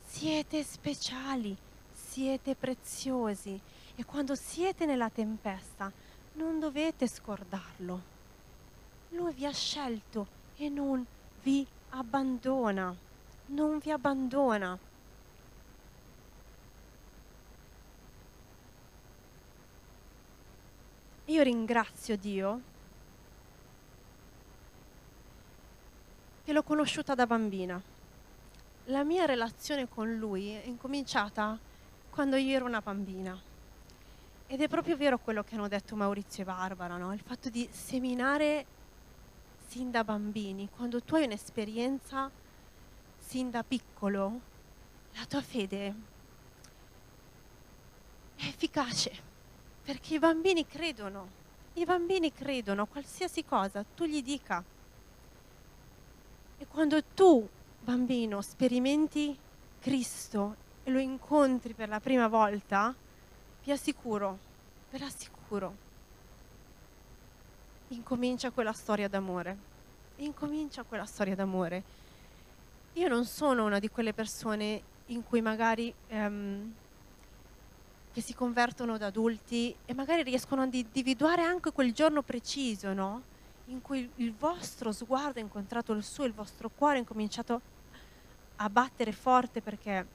Siete 0.02 0.62
speciali, 0.62 1.56
siete 1.92 2.54
preziosi 2.54 3.58
e 3.96 4.04
quando 4.04 4.34
siete 4.34 4.86
nella 4.86 5.10
tempesta 5.10 5.90
non 6.34 6.58
dovete 6.58 7.06
scordarlo. 7.06 8.12
Lui 9.10 9.32
vi 9.32 9.46
ha 9.46 9.52
scelto 9.52 10.26
e 10.56 10.68
non 10.68 11.04
vi 11.42 11.66
abbandona. 11.90 12.94
Non 13.46 13.78
vi 13.78 13.90
abbandona. 13.90 14.78
Io 21.26 21.42
ringrazio 21.42 22.16
Dio 22.16 22.60
l'ho 26.54 26.62
conosciuta 26.62 27.16
da 27.16 27.26
bambina. 27.26 27.82
La 28.84 29.02
mia 29.02 29.24
relazione 29.24 29.88
con 29.88 30.14
lui 30.14 30.50
è 30.50 30.62
incominciata 30.66 31.58
quando 32.10 32.36
io 32.36 32.54
ero 32.54 32.64
una 32.64 32.80
bambina. 32.80 33.36
Ed 34.46 34.60
è 34.60 34.68
proprio 34.68 34.96
vero 34.96 35.18
quello 35.18 35.42
che 35.42 35.56
hanno 35.56 35.66
detto 35.66 35.96
Maurizio 35.96 36.44
e 36.44 36.46
Barbara, 36.46 36.96
no? 36.96 37.12
il 37.12 37.20
fatto 37.20 37.48
di 37.48 37.68
seminare 37.72 38.66
sin 39.66 39.90
da 39.90 40.04
bambini, 40.04 40.68
quando 40.76 41.02
tu 41.02 41.16
hai 41.16 41.24
un'esperienza 41.24 42.30
sin 43.18 43.50
da 43.50 43.64
piccolo, 43.64 44.40
la 45.14 45.24
tua 45.26 45.42
fede 45.42 45.94
è 48.36 48.44
efficace, 48.46 49.12
perché 49.82 50.14
i 50.14 50.18
bambini 50.20 50.64
credono, 50.66 51.28
i 51.72 51.84
bambini 51.84 52.32
credono 52.32 52.86
qualsiasi 52.86 53.44
cosa 53.44 53.84
tu 53.94 54.04
gli 54.04 54.22
dica. 54.22 54.62
E 56.58 56.66
quando 56.66 57.02
tu, 57.14 57.46
bambino, 57.80 58.40
sperimenti 58.40 59.36
Cristo 59.80 60.56
e 60.84 60.90
lo 60.90 60.98
incontri 60.98 61.74
per 61.74 61.88
la 61.88 62.00
prima 62.00 62.28
volta, 62.28 62.94
vi 63.64 63.70
assicuro, 63.70 64.38
ve 64.90 64.98
l'assicuro, 64.98 65.74
incomincia 67.88 68.50
quella 68.50 68.72
storia 68.72 69.08
d'amore. 69.08 69.72
Incomincia 70.16 70.82
quella 70.84 71.06
storia 71.06 71.34
d'amore. 71.34 71.82
Io 72.94 73.08
non 73.08 73.24
sono 73.24 73.64
una 73.64 73.78
di 73.78 73.88
quelle 73.88 74.12
persone 74.12 74.82
in 75.06 75.24
cui 75.24 75.40
magari 75.40 75.92
ehm, 76.08 76.72
che 78.12 78.20
si 78.20 78.32
convertono 78.34 78.96
da 78.96 79.06
adulti 79.06 79.74
e 79.84 79.92
magari 79.92 80.22
riescono 80.22 80.62
ad 80.62 80.72
individuare 80.72 81.42
anche 81.42 81.72
quel 81.72 81.92
giorno 81.92 82.22
preciso, 82.22 82.92
no? 82.92 83.22
In 83.66 83.81
cui 83.81 84.11
il 84.16 84.35
vostro 84.35 84.92
sguardo 84.92 85.38
ha 85.38 85.42
incontrato 85.42 85.92
il 85.92 86.05
suo, 86.05 86.24
il 86.24 86.33
vostro 86.33 86.68
cuore 86.68 86.96
ha 86.96 87.00
incominciato 87.00 87.61
a 88.57 88.68
battere 88.68 89.12
forte 89.12 89.61
perché 89.61 90.07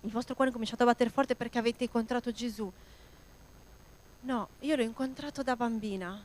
il 0.00 0.10
vostro 0.10 0.34
cuore 0.34 0.50
ha 0.50 0.52
cominciato 0.52 0.82
a 0.82 0.86
battere 0.86 1.10
forte 1.10 1.34
perché 1.34 1.58
avete 1.58 1.84
incontrato 1.84 2.32
Gesù. 2.32 2.70
No, 4.20 4.48
io 4.60 4.76
l'ho 4.76 4.82
incontrato 4.82 5.42
da 5.42 5.56
bambina 5.56 6.22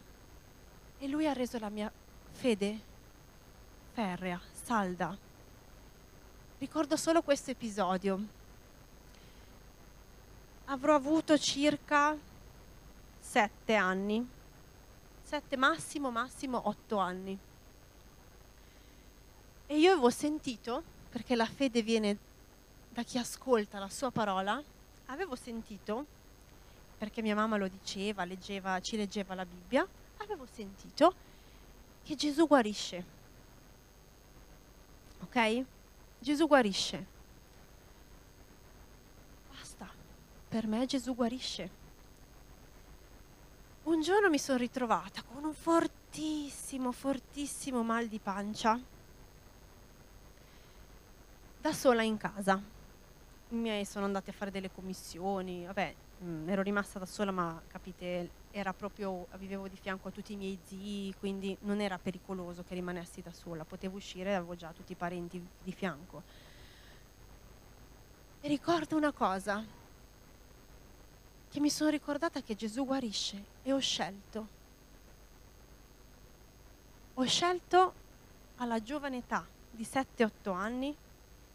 e 0.99 1.07
lui 1.07 1.27
ha 1.27 1.33
reso 1.33 1.57
la 1.59 1.69
mia 1.69 1.91
fede 2.31 2.79
ferrea, 3.93 4.39
salda. 4.51 5.17
Ricordo 6.59 6.97
solo 6.97 7.21
questo 7.21 7.51
episodio. 7.51 8.19
Avrò 10.65 10.95
avuto 10.95 11.37
circa 11.37 12.15
sette 13.19 13.75
anni, 13.75 14.27
sette 15.27 15.57
massimo, 15.57 16.09
massimo 16.09 16.69
otto 16.69 16.99
anni. 16.99 17.37
E 19.65 19.77
io 19.77 19.91
avevo 19.91 20.09
sentito, 20.09 20.81
perché 21.09 21.35
la 21.35 21.45
fede 21.45 21.81
viene 21.81 22.17
da 22.91 23.03
chi 23.03 23.17
ascolta 23.17 23.77
la 23.77 23.89
sua 23.89 24.09
parola, 24.09 24.63
avevo 25.07 25.35
sentito, 25.35 26.05
perché 26.97 27.21
mia 27.21 27.35
mamma 27.35 27.57
lo 27.57 27.67
diceva, 27.67 28.23
leggeva, 28.23 28.79
ci 28.79 28.95
leggeva 28.95 29.35
la 29.35 29.45
Bibbia, 29.45 29.85
avevo 30.19 30.47
sentito 30.49 31.13
che 32.03 32.15
Gesù 32.15 32.47
guarisce. 32.47 33.03
Ok? 35.23 35.65
Gesù 36.19 36.47
guarisce. 36.47 37.05
Basta. 39.51 39.89
Per 40.47 40.67
me 40.67 40.85
Gesù 40.85 41.13
guarisce. 41.13 41.76
Un 43.87 44.01
giorno 44.01 44.29
mi 44.29 44.37
sono 44.37 44.57
ritrovata 44.57 45.23
con 45.23 45.45
un 45.45 45.53
fortissimo, 45.53 46.91
fortissimo 46.91 47.83
mal 47.83 48.07
di 48.07 48.19
pancia. 48.19 48.77
Da 51.61 51.71
sola 51.71 52.03
in 52.03 52.17
casa. 52.17 52.61
I 53.47 53.55
miei 53.55 53.85
sono 53.85 54.03
andati 54.03 54.29
a 54.29 54.33
fare 54.33 54.51
delle 54.51 54.69
commissioni, 54.69 55.63
vabbè, 55.63 55.95
mh, 56.19 56.29
mm, 56.29 56.49
ero 56.49 56.63
rimasta 56.63 56.99
da 56.99 57.05
sola, 57.05 57.31
ma 57.31 57.61
capite, 57.65 58.29
era 58.51 58.73
proprio, 58.73 59.25
vivevo 59.37 59.69
di 59.69 59.77
fianco 59.77 60.09
a 60.09 60.11
tutti 60.11 60.33
i 60.33 60.35
miei 60.35 60.59
zii, 60.65 61.15
quindi 61.17 61.55
non 61.61 61.79
era 61.79 61.97
pericoloso 61.97 62.65
che 62.67 62.73
rimanessi 62.73 63.21
da 63.21 63.31
sola, 63.31 63.63
potevo 63.63 63.95
uscire, 63.95 64.35
avevo 64.35 64.57
già 64.57 64.73
tutti 64.73 64.91
i 64.91 64.95
parenti 64.95 65.41
di 65.63 65.71
fianco. 65.71 66.23
E 68.41 68.47
ricordo 68.49 68.97
una 68.97 69.13
cosa, 69.13 69.63
che 71.49 71.59
mi 71.59 71.69
sono 71.69 71.89
ricordata 71.89 72.41
che 72.41 72.55
Gesù 72.55 72.85
guarisce 72.85 73.43
e 73.63 73.73
ho 73.73 73.79
scelto. 73.79 74.47
Ho 77.15 77.25
scelto 77.25 77.93
alla 78.57 78.81
giovane 78.81 79.17
età 79.17 79.45
di 79.71 79.83
7-8 79.83 80.53
anni 80.53 80.95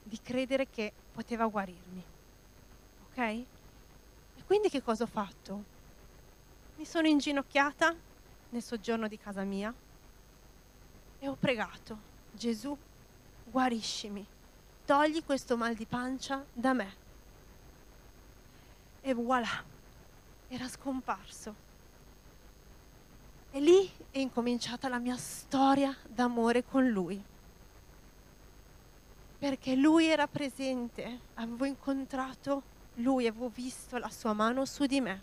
di 0.02 0.20
credere 0.20 0.68
che 0.68 0.92
poteva 1.12 1.46
guarirmi. 1.46 2.04
Ok? 3.08 3.18
E 3.18 3.46
quindi 4.46 4.68
che 4.68 4.82
cosa 4.82 5.04
ho 5.04 5.08
fatto? 5.08 5.64
Mi 6.76 6.84
sono 6.84 7.06
inginocchiata 7.06 7.94
nel 8.50 8.62
soggiorno 8.62 9.08
di 9.08 9.18
casa 9.18 9.44
mia 9.44 9.72
e 11.18 11.28
ho 11.28 11.36
pregato, 11.36 12.10
Gesù, 12.32 12.76
guariscimi, 13.44 14.26
togli 14.84 15.22
questo 15.24 15.56
mal 15.56 15.74
di 15.74 15.86
pancia 15.86 16.44
da 16.52 16.72
me. 16.72 17.00
E 19.02 19.14
voilà, 19.14 19.62
era 20.54 20.68
scomparso. 20.68 21.54
E 23.50 23.60
lì 23.60 23.90
è 24.10 24.18
incominciata 24.18 24.88
la 24.88 24.98
mia 24.98 25.16
storia 25.16 25.96
d'amore 26.06 26.64
con 26.64 26.88
lui 26.88 27.22
perché 29.42 29.74
lui 29.74 30.06
era 30.06 30.28
presente, 30.28 31.18
avevo 31.34 31.64
incontrato 31.64 32.62
lui, 32.96 33.26
avevo 33.26 33.50
visto 33.52 33.96
la 33.98 34.08
sua 34.08 34.32
mano 34.32 34.64
su 34.64 34.86
di 34.86 35.00
me. 35.00 35.20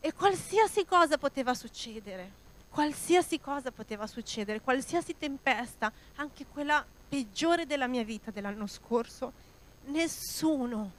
E 0.00 0.14
qualsiasi 0.14 0.86
cosa 0.86 1.18
poteva 1.18 1.52
succedere, 1.52 2.30
qualsiasi 2.70 3.38
cosa 3.38 3.70
poteva 3.70 4.06
succedere, 4.06 4.62
qualsiasi 4.62 5.14
tempesta, 5.18 5.92
anche 6.14 6.46
quella 6.46 6.82
peggiore 7.06 7.66
della 7.66 7.86
mia 7.86 8.02
vita 8.02 8.30
dell'anno 8.30 8.66
scorso, 8.66 9.30
nessuno, 9.88 10.90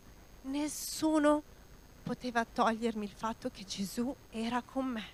nessuno 0.43 1.41
poteva 2.06 2.46
togliermi 2.46 3.04
il 3.04 3.12
fatto 3.12 3.50
che 3.50 3.65
Gesù 3.65 4.15
era 4.30 4.62
con 4.62 4.86
me. 4.86 5.06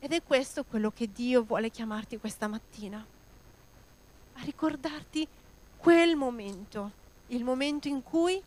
Ed 0.00 0.12
è 0.12 0.22
questo 0.24 0.64
quello 0.64 0.90
che 0.90 1.08
Dio 1.12 1.44
vuole 1.44 1.70
chiamarti 1.70 2.18
questa 2.18 2.48
mattina 2.48 2.98
a 4.32 4.42
ricordarti 4.42 5.26
quel 5.76 6.16
momento, 6.16 6.90
il 7.28 7.44
momento 7.44 7.86
in 7.86 8.02
cui 8.02 8.42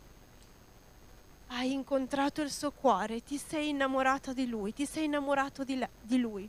hai 1.48 1.72
incontrato 1.72 2.42
il 2.42 2.50
suo 2.50 2.70
cuore, 2.70 3.22
ti 3.22 3.38
sei 3.38 3.70
innamorata 3.70 4.34
di 4.34 4.46
lui, 4.46 4.74
ti 4.74 4.84
sei 4.84 5.04
innamorato 5.04 5.64
di, 5.64 5.76
le, 5.76 5.88
di 6.02 6.18
lui 6.18 6.48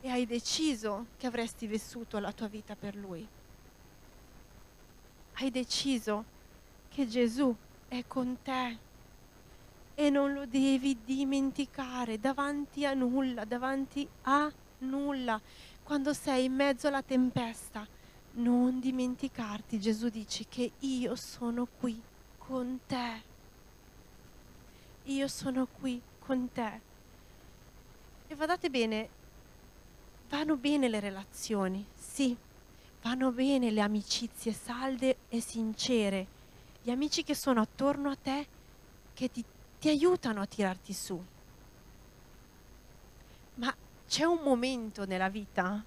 e 0.00 0.10
hai 0.10 0.24
deciso 0.24 1.06
che 1.18 1.26
avresti 1.26 1.66
vissuto 1.66 2.18
la 2.18 2.32
tua 2.32 2.46
vita 2.46 2.74
per 2.74 2.94
lui. 2.94 3.26
Hai 5.34 5.50
deciso 5.50 6.24
che 6.88 7.06
Gesù 7.06 7.54
è 7.88 8.04
con 8.06 8.38
te 8.42 8.78
e 9.94 10.10
non 10.10 10.32
lo 10.32 10.46
devi 10.46 10.98
dimenticare 11.04 12.20
davanti 12.20 12.84
a 12.86 12.94
nulla, 12.94 13.44
davanti 13.44 14.06
a 14.22 14.52
nulla 14.78 15.40
quando 15.88 16.12
sei 16.12 16.44
in 16.44 16.52
mezzo 16.52 16.86
alla 16.88 17.00
tempesta, 17.00 17.86
non 18.32 18.78
dimenticarti, 18.78 19.80
Gesù 19.80 20.10
dice 20.10 20.44
che 20.46 20.72
io 20.80 21.16
sono 21.16 21.66
qui 21.80 21.98
con 22.36 22.80
te. 22.86 23.22
Io 25.04 25.28
sono 25.28 25.66
qui 25.66 25.98
con 26.18 26.52
te. 26.52 26.80
E 28.26 28.34
guardate 28.34 28.68
bene, 28.68 29.08
vanno 30.28 30.56
bene 30.56 30.90
le 30.90 31.00
relazioni, 31.00 31.82
sì, 31.94 32.36
vanno 33.00 33.32
bene 33.32 33.70
le 33.70 33.80
amicizie 33.80 34.52
salde 34.52 35.16
e 35.30 35.40
sincere, 35.40 36.26
gli 36.88 36.90
amici 36.90 37.22
che 37.22 37.34
sono 37.34 37.60
attorno 37.60 38.08
a 38.08 38.16
te, 38.16 38.46
che 39.12 39.30
ti, 39.30 39.44
ti 39.78 39.90
aiutano 39.90 40.40
a 40.40 40.46
tirarti 40.46 40.94
su. 40.94 41.22
Ma 43.56 43.76
c'è 44.06 44.24
un 44.24 44.40
momento 44.42 45.04
nella 45.04 45.28
vita 45.28 45.84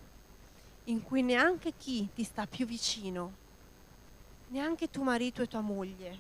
in 0.84 1.02
cui 1.02 1.24
neanche 1.24 1.74
chi 1.76 2.08
ti 2.14 2.24
sta 2.24 2.46
più 2.46 2.68
vicino, 2.68 3.34
neanche 4.50 4.92
tuo 4.92 5.02
marito 5.02 5.42
e 5.42 5.48
tua 5.48 5.62
moglie 5.62 6.20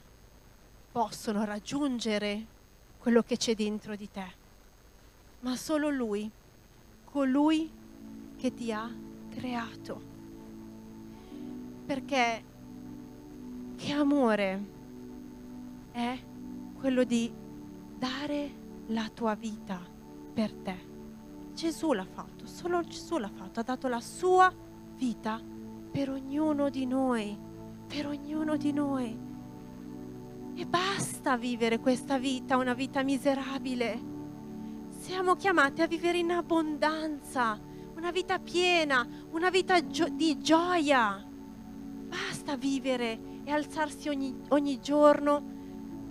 possono 0.92 1.46
raggiungere 1.46 2.44
quello 2.98 3.22
che 3.22 3.38
c'è 3.38 3.54
dentro 3.54 3.96
di 3.96 4.10
te, 4.10 4.34
ma 5.42 5.56
solo 5.56 5.90
lui, 5.90 6.28
colui 7.06 7.72
che 8.36 8.52
ti 8.52 8.72
ha 8.72 8.92
creato. 9.30 10.02
Perché 11.86 12.50
che 13.82 13.94
amore 13.94 14.64
è 15.92 16.18
quello 16.80 17.04
di 17.04 17.32
dare 17.98 18.60
la 18.88 19.10
tua 19.14 19.36
vita 19.36 19.80
per 20.34 20.54
te. 20.54 20.90
Gesù 21.54 21.94
l'ha 21.94 22.06
fatto, 22.06 22.46
solo 22.48 22.82
Gesù 22.82 23.18
l'ha 23.18 23.30
fatto, 23.30 23.60
ha 23.60 23.64
dato 23.64 23.88
la 23.88 24.00
sua 24.00 24.52
vita 24.96 25.40
per 25.92 26.10
ognuno 26.10 26.70
di 26.70 26.86
noi, 26.86 27.38
per 27.88 28.08
ognuno 28.08 28.56
di 28.56 28.72
noi. 28.72 29.20
E 30.56 30.66
basta 30.66 31.38
vivere 31.38 31.80
questa 31.80 32.18
vita, 32.18 32.58
una 32.58 32.74
vita 32.74 33.04
miserabile. 33.04 34.10
Siamo 34.90 35.36
chiamati 35.36 35.82
a 35.82 35.88
vivere 35.88 36.18
in 36.20 36.32
abbondanza, 36.32 37.60
una 37.96 38.12
vita 38.12 38.40
piena, 38.40 39.08
una 39.32 39.50
vita 39.50 39.86
gio- 39.88 40.10
di 40.10 40.40
gioia. 40.40 41.24
Basta 42.08 42.56
vivere 42.56 43.20
e 43.44 43.52
alzarsi 43.52 44.10
ogni, 44.10 44.36
ogni 44.50 44.80
giorno 44.80 45.60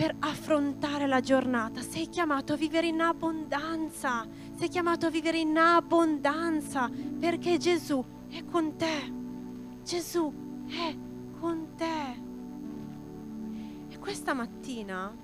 per 0.00 0.16
affrontare 0.20 1.06
la 1.06 1.20
giornata. 1.20 1.82
Sei 1.82 2.08
chiamato 2.08 2.54
a 2.54 2.56
vivere 2.56 2.86
in 2.86 3.02
abbondanza, 3.02 4.26
sei 4.56 4.68
chiamato 4.68 5.04
a 5.04 5.10
vivere 5.10 5.36
in 5.36 5.58
abbondanza 5.58 6.88
perché 7.18 7.58
Gesù 7.58 8.02
è 8.30 8.42
con 8.46 8.76
te. 8.76 9.12
Gesù 9.84 10.32
è 10.68 10.96
con 11.38 11.74
te. 11.76 12.22
E 13.90 13.98
questa 13.98 14.32
mattina 14.32 15.14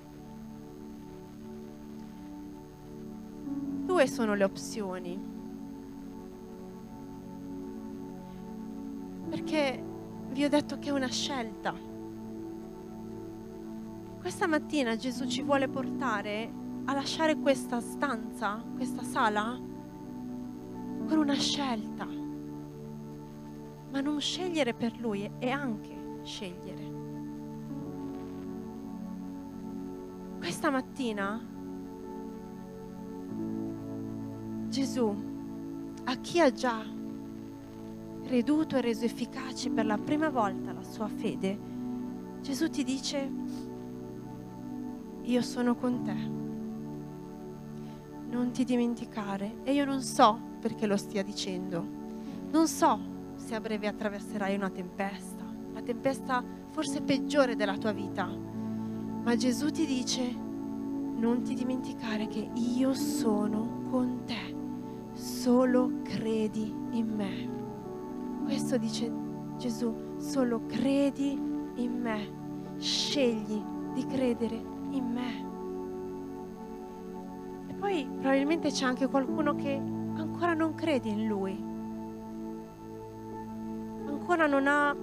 due 3.86 4.06
sono 4.06 4.34
le 4.34 4.44
opzioni. 4.44 5.18
Perché 9.30 9.82
vi 10.32 10.44
ho 10.44 10.48
detto 10.50 10.78
che 10.78 10.90
è 10.90 10.92
una 10.92 11.08
scelta. 11.08 11.85
Questa 14.26 14.48
mattina 14.48 14.96
Gesù 14.96 15.24
ci 15.28 15.40
vuole 15.40 15.68
portare 15.68 16.52
a 16.86 16.94
lasciare 16.94 17.36
questa 17.36 17.78
stanza, 17.78 18.60
questa 18.74 19.04
sala, 19.04 19.56
con 21.06 21.18
una 21.18 21.34
scelta. 21.34 22.04
Ma 23.92 24.00
non 24.00 24.20
scegliere 24.20 24.74
per 24.74 24.98
Lui 24.98 25.30
è 25.38 25.48
anche 25.48 26.18
scegliere. 26.24 26.90
Questa 30.38 30.70
mattina 30.70 31.40
Gesù, 34.66 35.16
a 36.02 36.14
chi 36.16 36.40
ha 36.40 36.50
già 36.50 36.84
creduto 38.24 38.76
e 38.76 38.80
reso 38.80 39.04
efficace 39.04 39.70
per 39.70 39.86
la 39.86 39.98
prima 39.98 40.30
volta 40.30 40.72
la 40.72 40.82
sua 40.82 41.06
fede, 41.06 41.56
Gesù 42.40 42.68
ti 42.68 42.82
dice, 42.82 43.65
io 45.26 45.42
sono 45.42 45.74
con 45.74 46.02
te, 46.02 46.14
non 48.30 48.50
ti 48.52 48.64
dimenticare. 48.64 49.56
E 49.64 49.72
io 49.72 49.84
non 49.84 50.02
so 50.02 50.38
perché 50.60 50.86
lo 50.86 50.96
stia 50.96 51.22
dicendo, 51.22 51.84
non 52.50 52.66
so 52.68 52.98
se 53.34 53.54
a 53.54 53.60
breve 53.60 53.88
attraverserai 53.88 54.54
una 54.54 54.70
tempesta, 54.70 55.44
la 55.72 55.82
tempesta 55.82 56.42
forse 56.70 57.02
peggiore 57.02 57.56
della 57.56 57.76
tua 57.76 57.92
vita, 57.92 58.26
ma 58.26 59.36
Gesù 59.36 59.70
ti 59.70 59.84
dice, 59.84 60.22
non 60.22 61.42
ti 61.42 61.54
dimenticare 61.54 62.28
che 62.28 62.50
io 62.54 62.94
sono 62.94 63.84
con 63.90 64.22
te, 64.24 64.54
solo 65.14 66.02
credi 66.02 66.72
in 66.90 67.14
me. 67.14 68.44
Questo 68.44 68.76
dice 68.76 69.12
Gesù, 69.56 69.92
solo 70.18 70.62
credi 70.66 71.32
in 71.76 72.00
me, 72.00 72.76
scegli 72.78 73.60
di 73.92 74.06
credere 74.06 74.74
in 74.96 75.12
me. 75.12 75.44
E 77.68 77.74
poi 77.74 78.06
probabilmente 78.06 78.70
c'è 78.70 78.84
anche 78.84 79.06
qualcuno 79.06 79.54
che 79.54 79.74
ancora 79.74 80.54
non 80.54 80.74
crede 80.74 81.08
in 81.08 81.26
Lui, 81.26 81.52
ancora 84.06 84.46
non 84.46 84.66
ha 84.66 84.94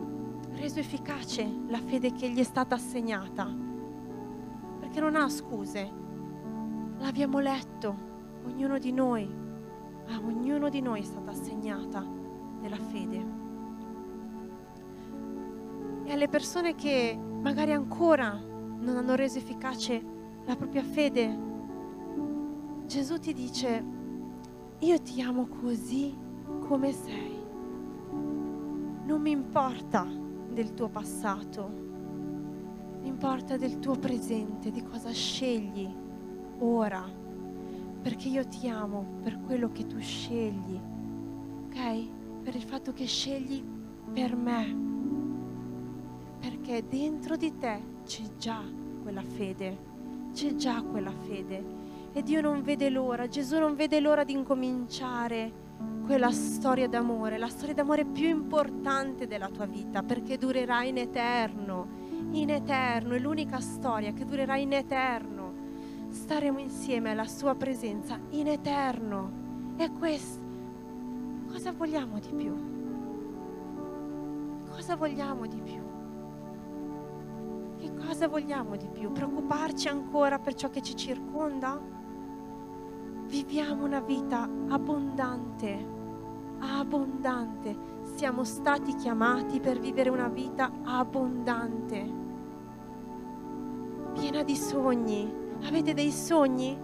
reso 0.55 0.79
efficace 0.79 1.49
la 1.67 1.79
fede 1.79 2.11
che 2.13 2.29
gli 2.29 2.39
è 2.39 2.43
stata 2.43 2.75
assegnata, 2.75 3.47
perché 4.79 4.99
non 4.99 5.15
ha 5.15 5.29
scuse. 5.29 6.01
L'abbiamo 6.99 7.39
letto, 7.39 7.95
ognuno 8.45 8.77
di 8.77 8.91
noi, 8.91 9.29
a 10.07 10.19
ognuno 10.19 10.69
di 10.69 10.81
noi 10.81 10.99
è 10.99 11.03
stata 11.03 11.31
assegnata 11.31 12.05
della 12.59 12.77
fede. 12.77 13.41
E 16.05 16.11
alle 16.11 16.27
persone 16.27 16.75
che 16.75 17.17
magari 17.17 17.71
ancora 17.71 18.51
non 18.83 18.97
hanno 18.97 19.15
reso 19.15 19.37
efficace 19.37 20.03
la 20.45 20.55
propria 20.55 20.83
fede, 20.83 21.51
Gesù 22.85 23.17
ti 23.17 23.33
dice, 23.33 23.83
io 24.79 25.01
ti 25.01 25.21
amo 25.21 25.47
così 25.47 26.13
come 26.59 26.91
sei. 26.91 27.41
Non 29.05 29.21
mi 29.21 29.31
importa 29.31 30.05
del 30.51 30.73
tuo 30.73 30.89
passato, 30.89 31.71
mi 33.01 33.07
importa 33.07 33.57
del 33.57 33.79
tuo 33.79 33.95
presente, 33.95 34.69
di 34.69 34.83
cosa 34.83 35.11
scegli 35.11 35.89
ora, 36.59 37.03
perché 38.01 38.27
io 38.27 38.45
ti 38.47 38.67
amo 38.67 39.05
per 39.23 39.39
quello 39.39 39.71
che 39.71 39.87
tu 39.87 39.99
scegli, 39.99 40.79
ok? 41.65 42.21
per 42.43 42.55
il 42.55 42.63
fatto 42.63 42.91
che 42.91 43.05
scegli 43.05 43.63
per 44.11 44.35
me, 44.35 44.75
perché 46.39 46.85
dentro 46.87 47.37
di 47.37 47.57
te 47.57 47.92
c'è 48.05 48.23
già 48.37 48.61
quella 49.01 49.23
fede, 49.23 49.77
c'è 50.33 50.55
già 50.55 50.81
quella 50.81 51.11
fede 51.25 51.63
e 52.13 52.21
Dio 52.21 52.41
non 52.41 52.61
vede 52.61 52.89
l'ora, 52.89 53.27
Gesù 53.27 53.57
non 53.59 53.75
vede 53.75 53.99
l'ora 53.99 54.23
di 54.23 54.33
incominciare 54.33 55.51
quella 56.05 56.31
storia 56.31 56.87
d'amore, 56.87 57.37
la 57.37 57.47
storia 57.47 57.73
d'amore 57.73 58.05
più 58.05 58.27
importante 58.27 59.25
della 59.25 59.49
tua 59.49 59.65
vita, 59.65 60.03
perché 60.03 60.37
durerà 60.37 60.83
in 60.83 60.97
eterno, 60.97 61.87
in 62.31 62.49
eterno, 62.49 63.13
è 63.13 63.19
l'unica 63.19 63.59
storia 63.59 64.11
che 64.13 64.25
durerà 64.25 64.57
in 64.57 64.73
eterno. 64.73 65.51
Staremo 66.09 66.59
insieme 66.59 67.11
alla 67.11 67.25
sua 67.25 67.55
presenza 67.55 68.19
in 68.29 68.47
eterno. 68.47 69.73
È 69.75 69.89
questo 69.91 70.41
cosa 71.47 71.71
vogliamo 71.71 72.19
di 72.19 72.33
più? 72.35 72.53
Cosa 74.69 74.95
vogliamo 74.95 75.45
di 75.47 75.61
più? 75.61 75.82
Cosa 78.05 78.27
vogliamo 78.27 78.75
di 78.75 78.87
più? 78.87 79.11
Preoccuparci 79.11 79.87
ancora 79.87 80.37
per 80.37 80.53
ciò 80.53 80.69
che 80.69 80.81
ci 80.81 80.95
circonda? 80.95 81.79
Viviamo 83.25 83.85
una 83.85 84.01
vita 84.01 84.47
abbondante, 84.67 85.87
abbondante. 86.59 87.75
Siamo 88.15 88.43
stati 88.43 88.95
chiamati 88.95 89.59
per 89.59 89.79
vivere 89.79 90.09
una 90.09 90.27
vita 90.27 90.71
abbondante, 90.83 92.13
piena 94.13 94.43
di 94.43 94.55
sogni. 94.55 95.41
Avete 95.63 95.93
dei 95.93 96.11
sogni? 96.11 96.77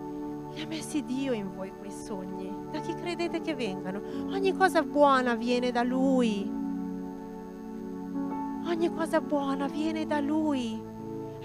Li 0.52 0.62
ha 0.62 0.68
messi 0.68 1.04
Dio 1.04 1.34
in 1.34 1.54
voi 1.54 1.72
quei 1.78 1.92
sogni 1.92 2.60
da 2.72 2.80
chi 2.80 2.94
credete 2.94 3.42
che 3.42 3.56
vengano. 3.56 4.02
Ogni 4.32 4.54
cosa 4.54 4.82
buona 4.82 5.36
viene 5.36 5.72
da 5.72 5.84
Lui. 5.84 6.50
Ogni 8.66 8.94
cosa 8.94 9.22
buona 9.22 9.68
viene 9.68 10.06
da 10.06 10.20
Lui. 10.20 10.89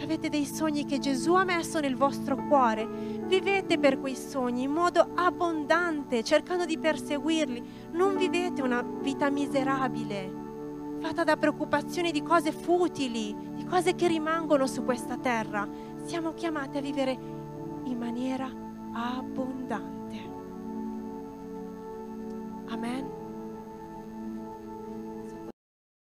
Avete 0.05 0.29
dei 0.29 0.45
sogni 0.45 0.85
che 0.85 0.99
Gesù 0.99 1.33
ha 1.33 1.45
messo 1.45 1.81
nel 1.81 1.97
vostro 1.97 2.37
cuore. 2.37 2.87
Vivete 2.87 3.79
per 3.79 3.99
quei 3.99 4.15
sogni 4.15 4.65
in 4.65 4.71
modo 4.71 5.13
abbondante, 5.15 6.23
cercando 6.23 6.67
di 6.67 6.77
perseguirli. 6.77 7.63
Non 7.93 8.15
vivete 8.19 8.61
una 8.61 8.83
vita 8.83 9.31
miserabile, 9.31 10.31
fatta 11.01 11.25
da 11.25 11.39
preoccupazioni 11.39 12.13
di 12.13 12.23
cose 12.23 12.53
futili, 12.53 13.35
di 13.55 13.65
cose 13.65 13.95
che 13.95 14.07
rimangono 14.07 14.67
su 14.67 14.85
questa 14.85 15.17
terra. 15.17 15.67
Siamo 16.05 16.35
chiamati 16.35 16.77
a 16.77 16.83
vivere 16.83 17.19
in 17.85 17.97
maniera 17.97 18.47
abbondante. 18.93 20.33
Amen. 22.67 23.24